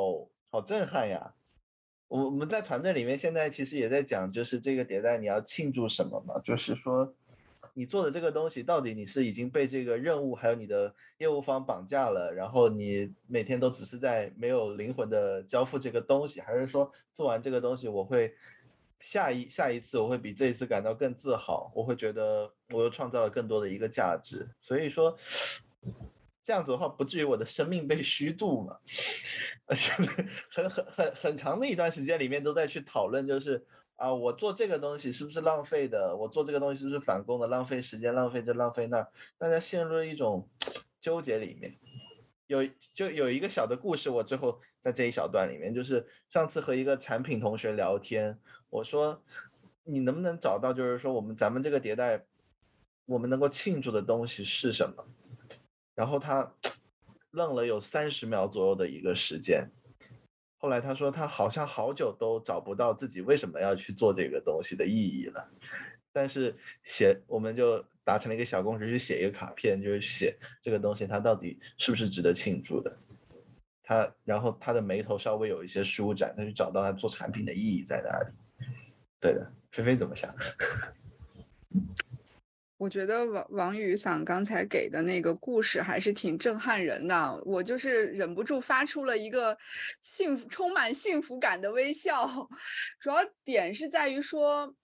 [0.55, 1.33] 好震撼呀！
[2.07, 6.39] 我我们在团队里面现在其实也在讲，就是这个迭代你要庆祝什么嘛？
[6.39, 7.13] 就是说，
[7.73, 18.33] 你做的这个东西到底你是已经被这个任务还有你的业务方绑架了，然后你每天都只是在没有灵魂的交付这个东西，还是说做完这个东西我会？
[19.01, 24.47] 下一下一次我会比这一次感到更自豪，我会觉得我又创造了更多的一个价值。
[24.61, 25.15] 所以说，
[26.45, 28.77] 这样子的话不至于我的生命被虚度嘛。
[29.65, 29.91] 而 且
[30.51, 36.15] 很很很很长的一段时间里面都在去讨论，就是啊，我做这个东西是不是浪费的？
[36.15, 37.47] 我做这个东西是不是反攻的？
[37.47, 39.07] 浪费时间，浪费这，浪费那，
[39.39, 40.47] 大家陷入了一种
[41.01, 41.75] 纠结里面。
[42.45, 48.37] 有就有一个小的故事，我最后在这一小段里面，就是上次和一个产品同学聊天。
[48.69, 49.19] 我说，
[49.83, 52.23] 你能不能找到，就是说我们咱们这个迭代，
[53.07, 55.03] 我们能够庆祝的东西是什么？
[55.95, 56.53] 然后他
[57.31, 59.67] 愣了有三十秒左右的一个时间，
[60.57, 65.49] 后来他说他好像好久都找不到自己为什么要去做这个东西的意义了。
[66.11, 72.97] 但是写我们就达成了一个小共识，去写一个卡片，就是写这个东西它到底是不是值得庆祝的。
[73.83, 78.33] 他然后他的眉头稍微有一些舒展，他去找到他做产品的意义在哪里。
[79.19, 80.33] 对的，菲菲怎么想？
[82.77, 89.57] 我觉得王王宇想刚才给的那个故事还是挺震撼人的，我就是忍不住发出了一个
[90.01, 92.49] 幸福、充满幸福感的微笑。
[92.99, 94.75] 主要点是在于说，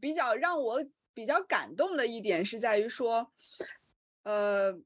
[0.00, 3.30] 比较让我比较感动的一点是在于说，
[4.22, 4.80] 呃。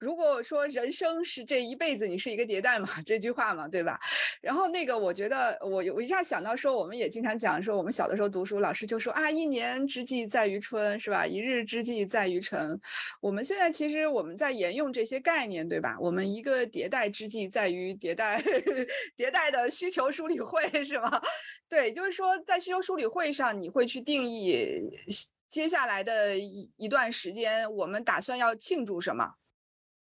[0.00, 2.88] 如果说人生是这一辈子，你是一个迭代嘛？
[3.04, 4.00] 这句话嘛，对吧？
[4.40, 11.26] 然后那个，我觉得我我一下想到说，我们也经常讲说，我们小的时候读书，老师就说啊，一年之计在于春，是吧？
[11.26, 12.80] 一日之计在于晨。
[13.20, 15.98] 我们现在其实我们在沿用这些概念，对吧？
[16.00, 18.42] 我们一个迭代之计在于迭代，
[19.18, 21.20] 迭代的需求梳理会是吗？
[21.68, 24.82] 对，就是说在需求梳理会上，你会去定义
[25.50, 29.34] 接下来的一一段时间，我们打算要庆祝什么？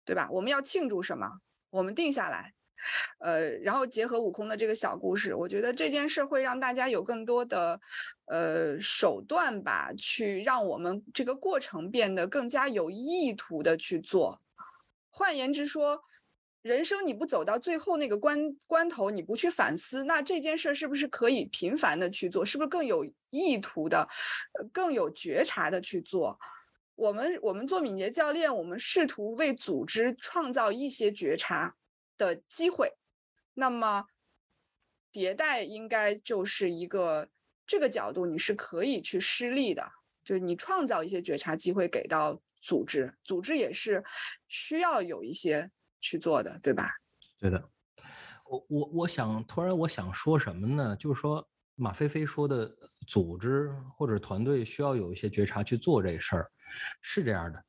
[0.04, 0.28] 对吧？
[0.30, 1.28] 我们要庆祝什么？
[1.70, 2.52] 我们定下来，
[3.20, 7.80] 呃，然后结合悟空的这个小故事，我觉得这件事会让大家有更多的，
[8.26, 14.38] 呃，手段吧，去让我们这个过程变得更加有意图的去做。
[15.08, 16.02] 换言之说，
[16.60, 22.44] 人生你不走到最后那个关关头，你不去反思，那这件事是不是可以频繁的去做？
[22.44, 24.06] 是不是更有意图的，
[24.72, 26.38] 更有觉察的去做？
[27.02, 31.74] 我们我们做敏捷教练，我们试图为组织创造一些觉察
[32.16, 32.92] 的机会。
[33.54, 34.06] 那么，
[35.12, 37.28] 迭代应该就是一个
[37.66, 39.84] 这个角度，你是可以去施力的，
[40.22, 44.04] 就是你创造一些觉察机会给到组织，组织也是
[44.46, 45.68] 需要有一些
[46.00, 46.88] 去做的，对吧？
[47.36, 47.68] 对的。
[48.44, 50.94] 我我我想突然我想说什么呢？
[50.94, 52.72] 就是说，马飞飞说的
[53.06, 56.50] 组织或者团队需要有一些觉察去做这事儿，
[57.00, 57.64] 是这样的。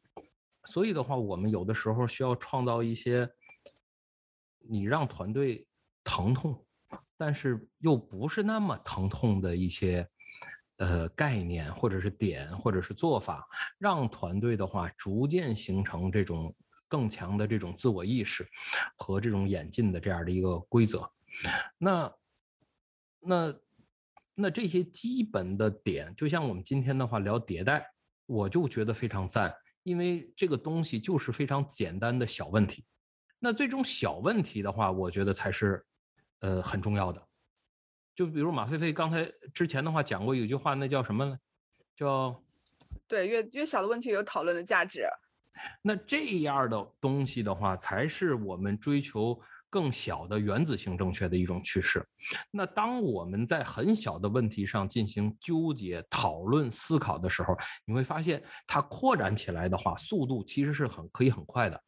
[0.66, 3.30] 所以的话，我们有的时候需要创造一些
[4.60, 5.68] 你让团队
[6.04, 6.66] 疼痛，
[7.18, 10.08] 但是又不是那么疼痛的一些
[10.78, 13.46] 呃概念，或者是点，或者是做法，
[13.78, 16.56] 让团队的话逐渐形成这种
[16.88, 18.48] 更强的这种自我意识
[18.96, 21.12] 和这种演进的这样的一个规则。
[21.78, 22.14] 那
[23.20, 23.54] 那
[24.36, 27.86] 那这些基本的点，就像我们今天的话聊迭代，
[28.26, 29.54] 我就觉得非常赞。
[29.84, 32.86] 因为这个东西就是非常简单的小问题，
[33.38, 35.86] 那最终小问题的话，我觉得才是，
[36.40, 37.22] 呃，很重要的。
[38.16, 41.38] 就比如马飞飞刚才之前的话讲过有句话，那叫什么呢？
[41.96, 42.42] 叫
[43.10, 45.06] 对，越越小的问题有讨论的价值。
[45.82, 49.38] 那这样的东西的话，才是我们追求。
[49.74, 52.08] 更小的原子性正确的一种趋势。
[52.52, 61.84] 那当我们在很小的问题上进行纠结、讨论、思考的时候，你会发现它扩展起来的话，速度其实是很可以很快的。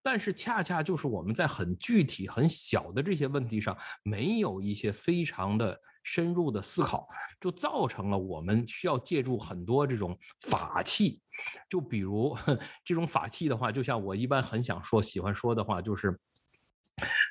[0.00, 7.08] 但是恰恰就是我们在很具体、很小的这些问题上，没有一些非常的深入的思考，
[7.40, 11.20] 就造成了我们需要借助很多这种法器。
[11.68, 12.38] 就比如
[12.86, 16.16] 这种法器的话，就像我一般很想说、喜欢说的话，就是。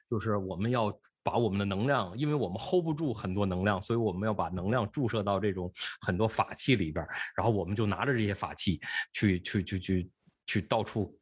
[0.09, 0.91] 就是我们要
[1.23, 8.79] 把我们的能量，因为我们 hold 不住很多能量，所以我们要把能量注射到这种很多法器里边，然后我们就拿着这些法器
[9.13, 10.11] 去去去去
[10.45, 11.19] 去到处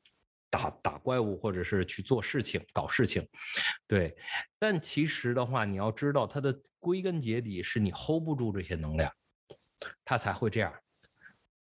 [0.49, 3.25] 打打怪物，或者是去做事情、搞事情。
[3.87, 4.15] 对，
[4.59, 9.09] 但其实的话，你要知道，它的归根结底是你 hold 不住这些能量，
[10.03, 10.73] 它才会这样。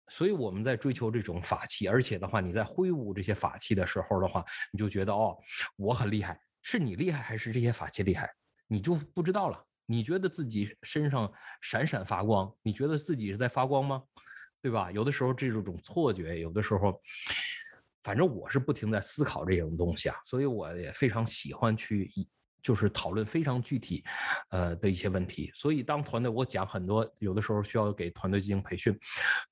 [0.08, 5.38] 所以我们在追求这种法器，而且的话，你在挥舞这些法器的时候的话，你就觉得哦，
[5.76, 6.38] 我很厉害。
[6.62, 8.32] 是你厉害还是这些法器厉害，
[8.66, 9.66] 你就不知道了。
[9.86, 14.02] 你觉得自己身上闪闪发光，你觉得自己是在发光吗？
[14.62, 14.90] 对吧？
[14.92, 16.98] 有的时候这种错觉，有的时候，
[18.02, 22.10] 反正我是不停在思考这种东西啊，所以我也非常喜欢去。
[22.62, 24.04] 就是讨论非常具体，
[24.50, 28.96] 呃的一些问题，所以当团队我讲很多，有的时候需要给团队进行培训，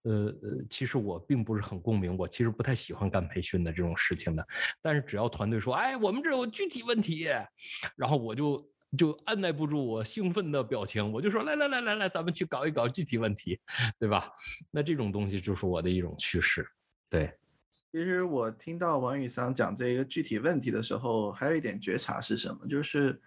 [0.03, 0.33] 呃，
[0.70, 4.46] 其实我并不是很共鸣，我其实不太喜欢干培训的这种事情的，
[4.81, 7.29] 但是只要团队说，哎，我们这有具体问题，
[7.96, 13.59] 然后我就就按耐不住我兴奋的表情，我就说，来来来来来，咱们去搞一搞具体问题，
[13.99, 14.31] 对吧？
[14.70, 16.64] 那这种东西就是我的一种趋势，
[17.09, 17.39] 对。
[17.92, 22.64] 其实我听到王宇桑讲这个具体问题的时候，还有一点觉察是什么？
[22.68, 23.20] 就是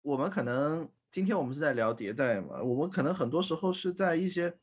[0.00, 4.54] 我们可能今天我们是在聊迭代嘛，我们可能很多时候是在一些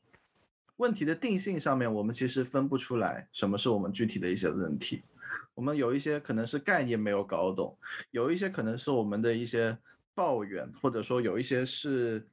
[0.78, 5.02] 问题的定性上面，我们其实分不出来什么是我们具体的一些问题。
[5.54, 7.78] 我们有一些可能是概念没有搞懂，
[8.10, 9.78] 有一些可能是我们的一些
[10.12, 12.26] 抱怨，或者说有一些是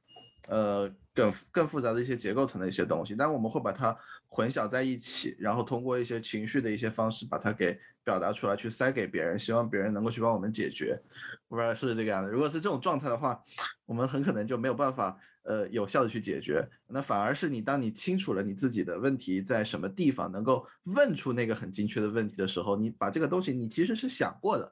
[0.48, 0.90] 呃。
[1.16, 3.96] 更更复杂的一些结构层的一些东西，但我们会把它
[4.28, 11.00] 混淆在一起，然后通过一些情绪的一些方式把它给表达出来，去塞给别人，希望别人能够去帮我们解决。
[11.48, 12.30] 不知道是不是这个样子？
[12.30, 13.42] 如果是这种状态的话，
[13.86, 16.62] 我们很可能就没有办法呃有效的去解决。
[16.86, 24.70] 那反而是你当你清楚了你自己的问题在什么地方，能够问出那个很精确的问题的时候，你把这个东西你其实是想过的，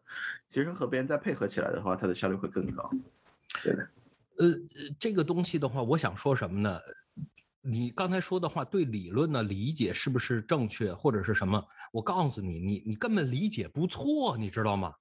[0.50, 2.90] 其实和别人再配合起来的话，它的效率会更高。
[3.62, 3.88] 对的。
[4.38, 6.80] 呃，这个东西的话，我想说什么呢？
[7.60, 11.64] 你刚才说的话对理论的理解是不是正确，或者是什么？
[11.92, 14.92] 我告诉你，你你根本理解不错，你知道吗？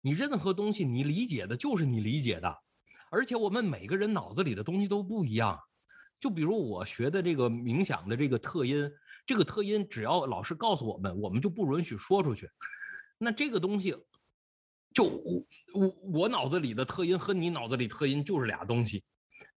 [0.00, 2.54] 你任何东西你理解的就是你理解的，
[3.10, 5.58] 而且我们每个人脑子里的东西都不一样。
[6.18, 8.90] 就比如我学的这个冥想的这个特音，
[9.24, 12.50] 这个特音只要老师告诉我们，我们就不允许说出去。
[13.16, 13.96] 那这个东西。
[14.92, 15.88] 就我我
[16.20, 19.02] 我脑子里的特音和你脑子里特音就是俩东西，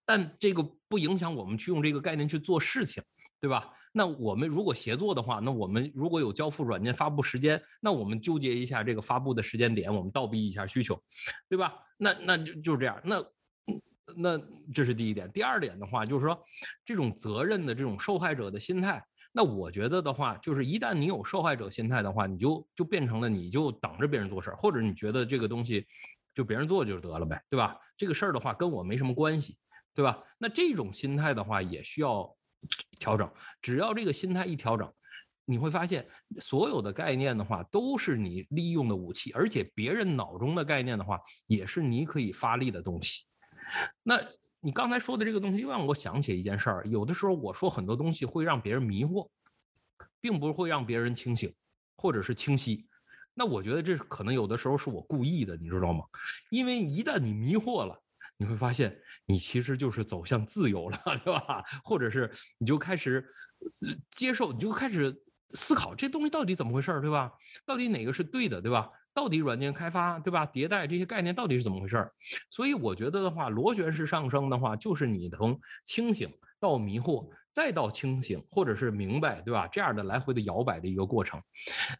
[0.05, 3.01] 但这个不影响我们去用这个概念去做事情，
[3.39, 3.71] 对吧？
[3.95, 10.99] 那我们如果协作的话，那我们如果有交付软件发布时间，那我们纠结一下这个发布的时间点，我们倒逼一下需求，
[11.49, 11.75] 对吧？
[11.97, 12.99] 那那就就是这样。
[13.03, 13.23] 那
[14.15, 14.41] 那
[14.73, 15.31] 这是第一点。
[15.31, 16.37] 第二点的话，就是说
[16.83, 19.03] 这种责任的这种受害者的心态。
[19.35, 25.87] 那我觉得的话，就是一旦你有受害者心态的话，你就就变成了你就等着别人做事儿，或者你觉得这个东西
[26.35, 27.75] 就别人做就得了呗，对吧？
[27.97, 29.57] 这个事儿的话跟我没什么关系，
[29.95, 30.23] 对吧？
[30.37, 32.31] 那这种心态的话也需要
[32.99, 33.27] 调整。
[33.59, 34.87] 只要这个心态一调整，
[35.45, 36.07] 你会发现
[36.39, 43.23] 所有的概念的话都是你利用的武器，而且别人脑中的概念的话也是你可以发力的东西。
[44.03, 44.19] 那。
[44.65, 46.85] 你刚才说的这个东西又让我想起一件事儿。
[46.85, 49.29] 有的时候我说很多东西会让别人迷惑，
[50.21, 51.53] 并不会让别人清醒，
[51.97, 52.87] 或者是清晰。
[53.33, 56.05] 那我觉得这可能有的时候是我故意的，你知道吗？
[56.49, 58.01] 因为一旦你迷惑了，
[58.37, 61.61] 你会发现你其实就是走向自由了， 对吧？
[61.83, 63.27] 或者是你就开始
[64.11, 65.13] 接受，你就开始
[65.55, 67.33] 思考这东西到底怎么回事儿，对吧？
[67.65, 68.89] 到底哪个是对的，对吧？
[69.13, 70.45] 到底软件开发，对吧？
[70.47, 72.11] 迭代这些概念到底是怎么回事儿？
[72.49, 77.29] 所以我觉得的话，螺旋式上升的话，就是你从清醒到迷惑。
[77.53, 79.67] 再到清醒，或者是明白，对吧？
[79.67, 81.39] 这样的来回的摇摆的一个过程。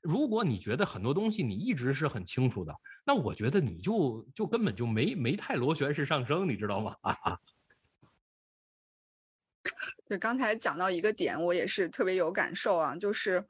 [0.01, 2.74] 如果你觉得很多东西你一直是很清楚的，
[3.05, 6.95] 那我觉得你就就根本就没没太螺旋式上升，你知道吗？
[10.09, 13.45] 对，刚才讲到一个点，我也是特别有感受啊，就是，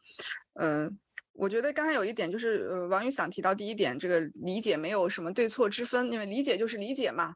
[0.56, 1.00] 嗯。
[1.34, 7.36] 我觉得刚才有一点就是，呃，王宇想提到第一点，这个理解没有什么对错之分，因为理解就是理解嘛。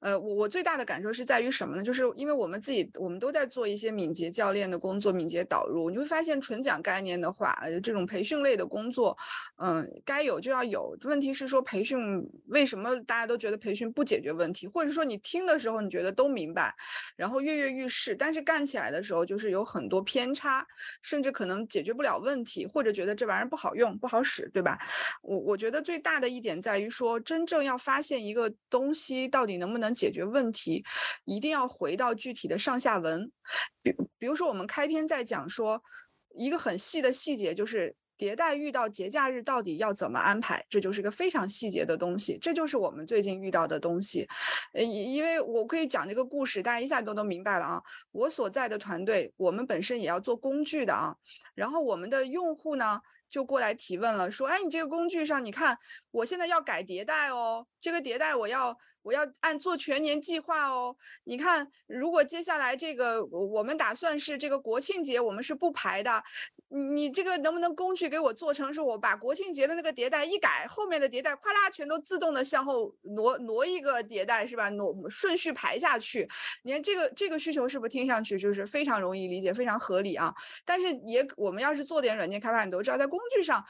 [0.00, 1.82] 呃，我我最大的感受是在于什么呢？
[1.82, 9.16] 就是因为我们自己，我们都在做一些敏捷教练的工作，敏捷导入，你会发现纯讲概念的话，呃这种培训类的工作，
[9.56, 10.96] 嗯，该有就要有。
[11.04, 11.98] 问题是说培训
[12.46, 16.74] 为什么大家都觉得培训不解决问题，或者说你听的时候你觉得都明白，
[17.16, 20.66] 然后跃跃欲试，但是干起来的时候就是有很多偏差，
[21.02, 23.48] 甚至可能解决不了问题，或者觉得这玩意反而。
[23.48, 24.78] 不好用，不好使，对吧？
[25.22, 30.84] 我我觉得最大的一点在于说，真正要发现一个东西到底能不能解决问题，
[31.24, 33.32] 一定要回到具体的上下文。
[33.82, 35.82] 比比如说，我们开篇在讲说
[36.34, 42.36] 一个很细的细节，就是迭代遇到节假日到底要怎么安排，这就是个非常细节的东西。
[42.38, 44.28] 这就是我们最近遇到的东西。
[44.74, 47.82] 呃，因为我可以讲这个故事，大家一下都能明白了啊。
[48.12, 51.16] 我所在的团队，我们本身也要做工具的啊，
[51.54, 53.00] 然后我们的用户呢？
[53.28, 55.78] 就过来提问了，说：“哎，你这个工具上，你看，
[56.10, 60.96] 我现在要改迭代哦，这个迭代我要我要按做全年计划哦。
[61.24, 66.22] 你看，如果接下来这个我们打算是这个国庆节，我们是不排的。”
[66.68, 74.68] 你这个能不能工具给我做成是我把国庆节的那个迭代一改，后面的迭代哗啦全都自动的向后挪挪一个迭代是吧？
[74.70, 76.28] 挪顺序排下去。
[76.62, 80.34] 你看这个这个需求是不是听上去就是非常容易理解，非常合理啊？
[80.64, 83.64] 但是也我们要是做点软件开发，你都知道在工具上。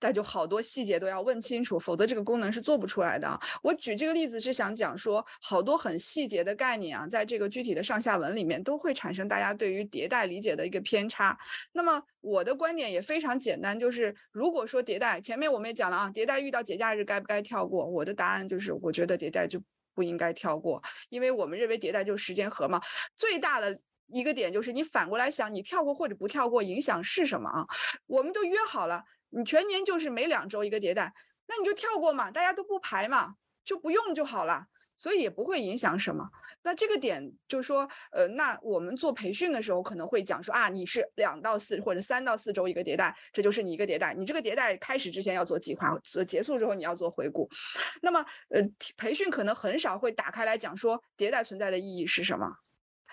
[0.00, 3.36] 但就好多细节都要问清楚，否则这个功能是做不出来的。
[3.64, 11.36] 我举这个例子是想讲说，好多很细节的概念啊，在这个具体的上下文里面都会产生大家对于迭代理解的一个偏差。
[11.72, 17.86] 那么我的观点也非常简单，就是如果说迭代，前面我们也讲了啊，迭代遇到节假日该不该跳过？
[17.86, 19.58] 我的答案就是，我觉得迭代就
[19.94, 22.80] 不应该跳过，因为我们认为迭代就是时间盒嘛。
[23.16, 23.80] 最大的
[24.12, 27.66] 一个点就是你反过来想，你跳过或者不跳过，影响是什么啊？
[28.06, 29.02] 我们都约好了。
[29.30, 31.12] 你全年就是每两周一个迭代，
[31.46, 34.66] 那你就跳过嘛，大家都不排嘛，就不用就好了，
[34.98, 36.28] 所以也不会影响什么。
[36.62, 44.12] 那这个点就是说，呃，那我们做培训的时候可能会讲说啊，你是两到四或者三到四周一个迭代，这就是你一个迭代。
[44.12, 47.48] 你这个迭代开始之前要做计划，做结束之后你要做回顾。
[48.02, 48.60] 那么，呃，
[48.96, 52.46] 培训可能很少会打开来讲说迭代存在的意义是什么。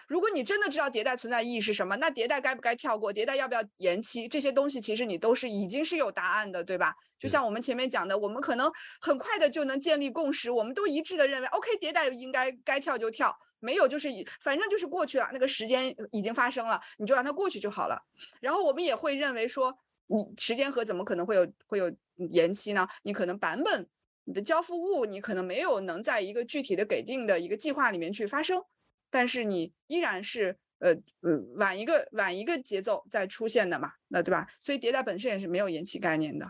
[0.07, 3.13] 如果你真的知道迭代存在意义是什么，那迭代该不该跳过？
[3.13, 4.27] 迭代要不要延期？
[4.27, 6.93] 这些东西其实你都是已经是有答案的，对吧？
[7.19, 14.09] 就像我们前面讲的，我们可能很快的就能建立共识，我们都一致的认为，OK，迭代应该该跳就跳，没有就是
[14.41, 17.99] 反正就是过去了，那个时间已经发生了，你就让它过去就好了。
[18.41, 19.75] 然后我们也会认为说，
[20.07, 21.91] 你时间和怎么可能会有会有
[22.29, 22.87] 延期呢？
[23.01, 23.87] 你可能版本、
[24.25, 28.63] 你的交付物，你可能没有能在一个具体的给定的一个计划里面去发生。
[29.09, 30.91] 但是你依然是呃
[31.21, 34.45] 呃晚一个晚一个节奏再出现的嘛，那对吧？
[34.59, 36.45] 所以迭代本身也是没有延期概念的。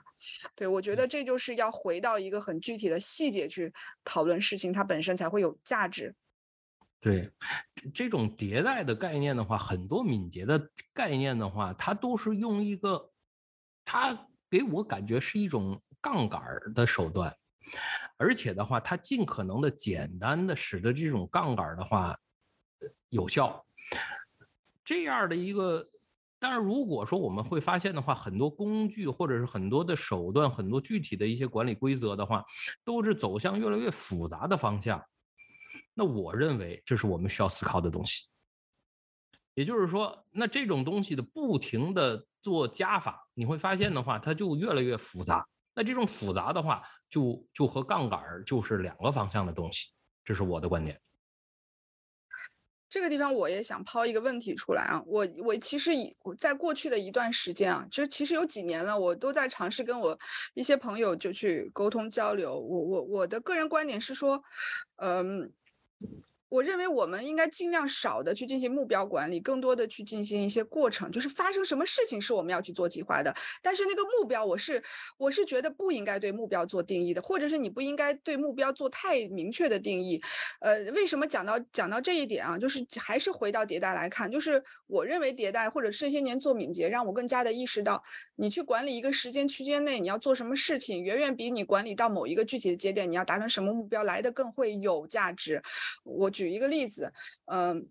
[0.56, 3.72] 对我觉得这就是要回到一个很具体的细节去
[4.04, 6.16] 讨论事情，它本身才会有价值。
[7.00, 7.32] 对
[7.94, 13.12] 这种迭代的概念的话，很多敏捷的概念的话，它都是用一个，
[13.84, 16.42] 它给我感觉是一种杠杆
[16.74, 17.36] 的手段，
[18.18, 22.18] 而且的话，它尽可能的简单的使得这种杠杆的话。
[23.10, 23.66] 有效，
[24.84, 25.88] 这样的一个，
[26.40, 32.44] 但是如果说我们会发现的话，很多工具或者是很多的手段，很多具体的一些管理规则的话，
[32.84, 35.04] 都是走向越来越复杂的方向。
[35.94, 38.26] 那我认为这是我们需要思考的东西。
[39.54, 45.48] 也就是说，那这种东西的不停的做加法，你会发现的话，它就越来越复杂。
[45.74, 49.92] 那这种复杂的话，就就和杠杆就是两个方向的东西。
[50.26, 51.00] 这是我的观点。
[52.96, 60.18] 这个地方我也想抛一个问题出来啊，我我其实以在过去的一段时间啊，其实其实有几年了，我都在尝试跟我
[60.54, 62.58] 一些朋友就去沟通交流。
[62.58, 64.42] 我我我的个人观点是说，
[64.96, 65.52] 嗯，
[66.56, 73.36] 我认为我们应该尽量少的去进行目标管理，更多的去进行一些过程，就是发生什么事情是我们要去做计划的。
[73.62, 74.82] 但是那个目标，我是
[75.18, 80.22] 我是觉得不应该对目标做定义的，或者是你不应该对目标做太明确的定义。
[80.62, 82.58] 呃，为什么讲到讲到这一点啊？
[82.58, 88.02] 就是还是回到迭代来看，就是我认为迭代或者这些年做敏捷，让我更加的意识到，
[88.38, 95.62] 你去管理一个时间区间内你要做什么事情，远远比你管理到某一个具体的节点你要达成什么目标来的更会有价值。
[96.04, 97.12] 我举举一个例子，
[97.52, 97.88] 嗯，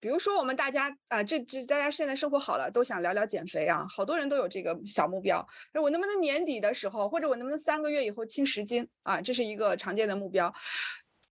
[0.00, 9.20] 比如说我们大家啊，这这大家现在生活好了，都想聊聊减肥啊，好多人都有这个小目标，我能不能年底的时候，或者我能不能三个月以后轻十斤啊？
[9.20, 10.50] 这是一个常见的目标。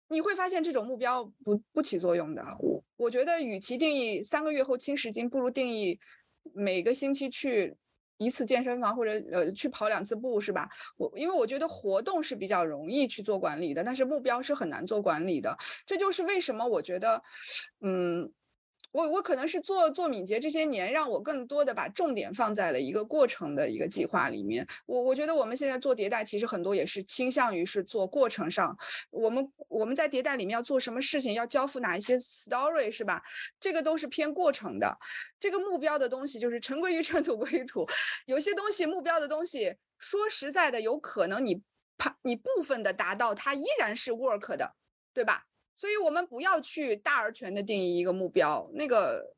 [0.07, 2.41] 你会发现这种目标不不起作用的。
[2.95, 5.99] 我觉得，与其定义三个月后轻十斤，不如定义
[6.53, 7.75] 每个星期去。
[8.17, 10.69] 一次健身房或者呃去跑两次步是吧？
[10.97, 15.57] 我因为我觉得活动是比较容易去做管理的，但是目标是很难做管理的。
[15.85, 17.21] 这就是为什么我觉得，
[17.81, 18.31] 嗯。
[18.95, 24.65] 我我可能是做做敏捷这些年，让我更多的把重点放在了一个过程的一个计划里面。
[24.85, 28.73] 我我觉得我们现在做迭代，其实很多也是倾向于是做过程上。
[29.09, 33.21] 我们我们在迭代里面要做什么事情，要交付哪一些 story 是吧？
[33.59, 34.97] 这个都是偏过程的。
[35.41, 37.85] 这个目标的东西就是尘归于尘，土归于土。
[38.27, 41.61] 有些东西目标的东西，说实在的，有可能你
[41.97, 44.73] 怕你部分的达到，它依然是 work 的，
[45.13, 45.43] 对吧？
[45.77, 49.35] 所以，我们不要去大而全的定义一个目标，那个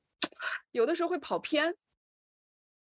[0.71, 1.75] 有的时候会跑偏。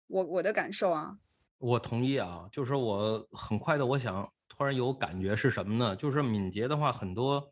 [0.08, 1.18] 我我的感受啊，
[1.58, 5.96] 我同意啊，就是我很快的，我想突然有感觉是什么呢？
[5.96, 7.52] 就是敏捷的话，很多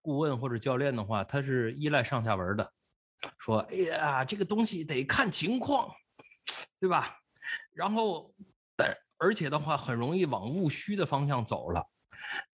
[0.00, 2.72] 顾问或者教练的话，他是依赖上下文的，
[3.38, 5.92] 说，哎呀，这个东西得看情况，
[6.78, 7.18] 对吧？
[7.72, 8.32] 然后，
[8.76, 11.89] 但而且的话，很容易往务虚的方向走了。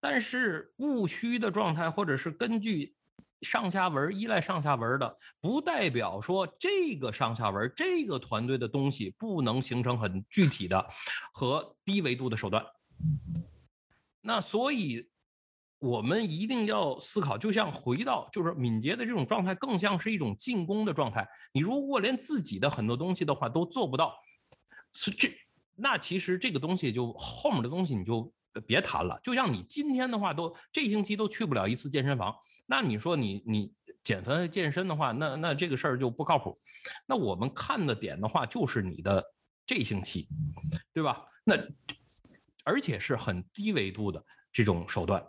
[0.01, 2.95] 但是务虚的状态，或者是根据
[3.43, 10.87] 上下文依赖上下文的，不代表说这个上下文这个团队的东西不能形成很具体的
[11.33, 12.65] 和低维度的手段。
[14.23, 15.07] 那所以，
[15.79, 21.29] 我们一定要思考，就像回到就是敏捷的这种状态，更像是一种进攻的状态。
[21.53, 24.15] 你如果连自己的很多东西的话都做不到，
[24.95, 25.31] 是这
[25.75, 28.33] 那其实这个东西就后面的东西你就。
[28.61, 32.35] 别谈了，就像你今天的话，都这星期都去不了一次健身房，
[32.67, 36.57] 那你说你你减肥健身的话，那那这个事儿就不靠谱。
[37.07, 39.25] 那我们看的点的话，就是你的
[39.67, 40.29] 这星期，
[40.93, 41.25] 对吧？
[41.45, 41.57] 那
[42.65, 45.25] 而且是很低维度的这种手段。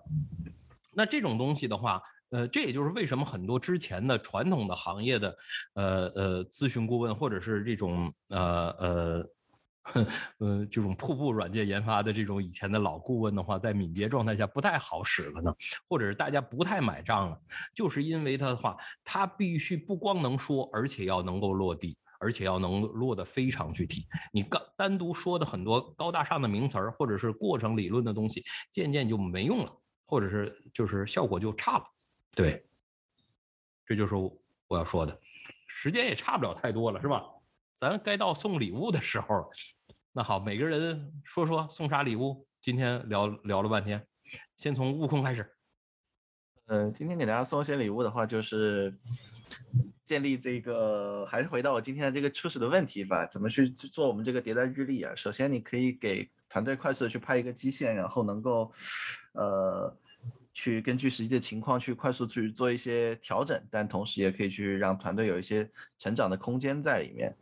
[0.94, 5.38] 那这种东西的话，呃，这也就是为什么很多之前的传统的行业的，
[5.74, 9.30] 呃呃，咨询顾问或者是这种呃呃。
[10.40, 15.54] 呃，这种瀑布软件研发的这种以前的老顾问的话，在敏捷状态下不太好使了呢，
[15.88, 17.42] 或者是大家不太买账了，
[17.74, 24.06] 就是因为他的话，他必须不光能说，而且要能够落地，而且要能落得非常具体。
[24.34, 29.72] 你刚单独说的很多高大上的名词儿，或者是过程理论的东西，渐渐就没用了，
[30.06, 31.84] 或者是就是效果就差了。
[32.36, 32.66] 对，
[33.86, 35.20] 这就是我要说的，
[35.68, 37.24] 时间也差不了太多了，是吧？
[37.80, 39.50] 咱该到送礼物的时候了。
[40.18, 42.44] 那好，每个人说说送啥礼物？
[42.60, 44.04] 今天聊聊了半天，
[44.56, 45.48] 先从悟空开始。
[46.66, 48.92] 嗯，今天给大家送一些礼物的话，就是
[50.04, 55.14] 建立这个，还是回到我今天的这个初始的问题吧，怎么去做我们这个迭代日历啊？
[55.16, 58.72] 首先，你可以给团队快速的去拍一个基线，然后能够，
[59.34, 59.96] 呃。
[60.52, 67.38] 去根据实际的情况去快速去做一些调整，但同时也可以去让团队有一些成长的空间在里面。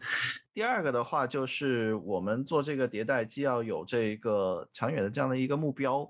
[0.55, 6.09] 第二个的话就是我们做这个迭代，既要有这个长远的这样的一个目标。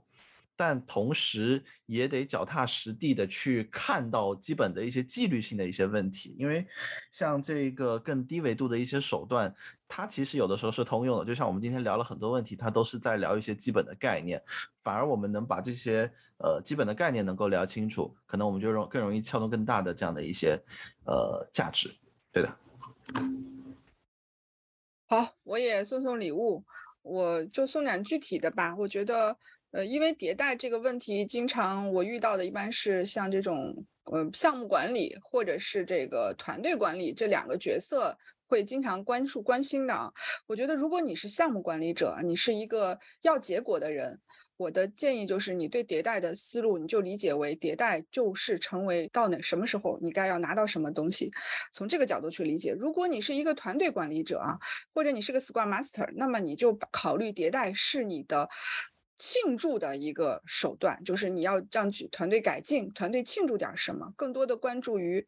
[0.58, 6.66] 但同时也得脚踏实地的去看到基本的一些纪律性的一些问题，因为
[7.12, 9.54] 像这个更低维度的一些手段，
[9.86, 11.26] 它其实有的时候是通用的。
[11.26, 14.42] 就像我们今天聊了很多问题，它都是在聊一些基本的概念。
[14.80, 20.58] 反而我们能把这些呃基本的概念能够聊清楚，可能我们就容更容易撬动更大的这样的一些
[21.06, 21.94] 呃价值。
[22.32, 22.58] 对的。
[25.08, 26.64] 好，我也送送礼物，
[27.02, 28.76] 我就送点具体的吧。
[28.78, 29.38] 我觉得。
[29.72, 33.76] 呃，因为迭代这个问题，经常我遇到的一般是像这种，
[34.06, 40.14] 呃，项目管理或者是这个团队管理这两个角色会经常关注关心的。
[40.48, 44.18] 我觉得如果你是项目管理者，你是一个要结果的人，
[44.58, 51.32] 我的建议就是你对迭代的思路，你就理解为迭代就是成为到哪什么时候你该要拿到什么东西，
[51.74, 52.72] 从这个角度去理解。
[52.72, 54.58] 如果你是一个团队管理者啊，
[54.94, 58.50] 或者你是个 Scrum Master，那么你就考虑迭代是你的。
[59.18, 65.26] 庆祝的一个手段，就是你要让团队改进，团队庆祝点什么，更多的关注于，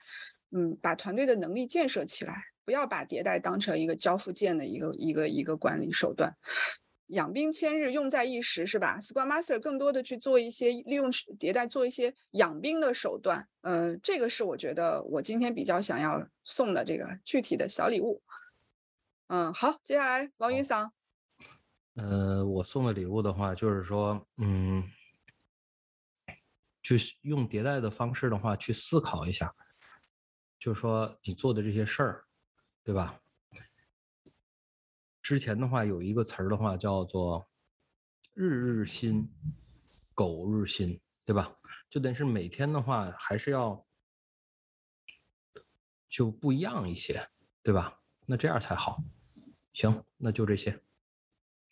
[0.51, 6.35] 嗯，把团队的能力建设起来，不要把迭代当成一个交付件的一个一个一个管理手段。
[7.07, 13.47] 养兵千日，用在一时，是吧？Scrum Master 更多的去做一些利用迭代，做一些养兵的手段。
[13.61, 18.21] 嗯，这个是我觉得我今天比较想要送的这个具体的小礼物。
[19.27, 20.91] 嗯，好，接下来王云桑。
[21.95, 24.83] 呃，我送的礼物的话，就是说，嗯，
[26.81, 29.53] 就是用迭代的方式的话，去思考一下，
[30.59, 32.25] 就是说你做的这些事儿，
[32.83, 33.19] 对吧？
[35.27, 37.49] 之前的话有一个词儿的话叫做
[38.33, 39.29] “日日新，
[40.13, 41.53] 狗日新”，对吧？
[41.89, 43.85] 就等于是每天的话还是要
[46.07, 47.27] 就不一样一些，
[47.61, 47.99] 对吧？
[48.25, 49.03] 那这样才好。
[49.73, 50.79] 行，那就这些。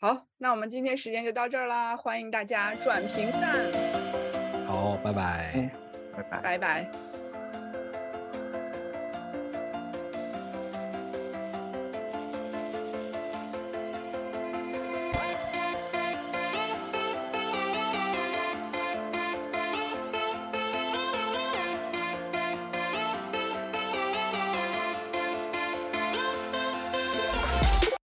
[0.02, 3.72] 好，那我们今天时间就到这儿啦，欢迎大家转评赞。
[4.68, 5.72] 好，拜拜。
[6.12, 6.42] 拜拜。
[6.42, 7.15] 拜拜。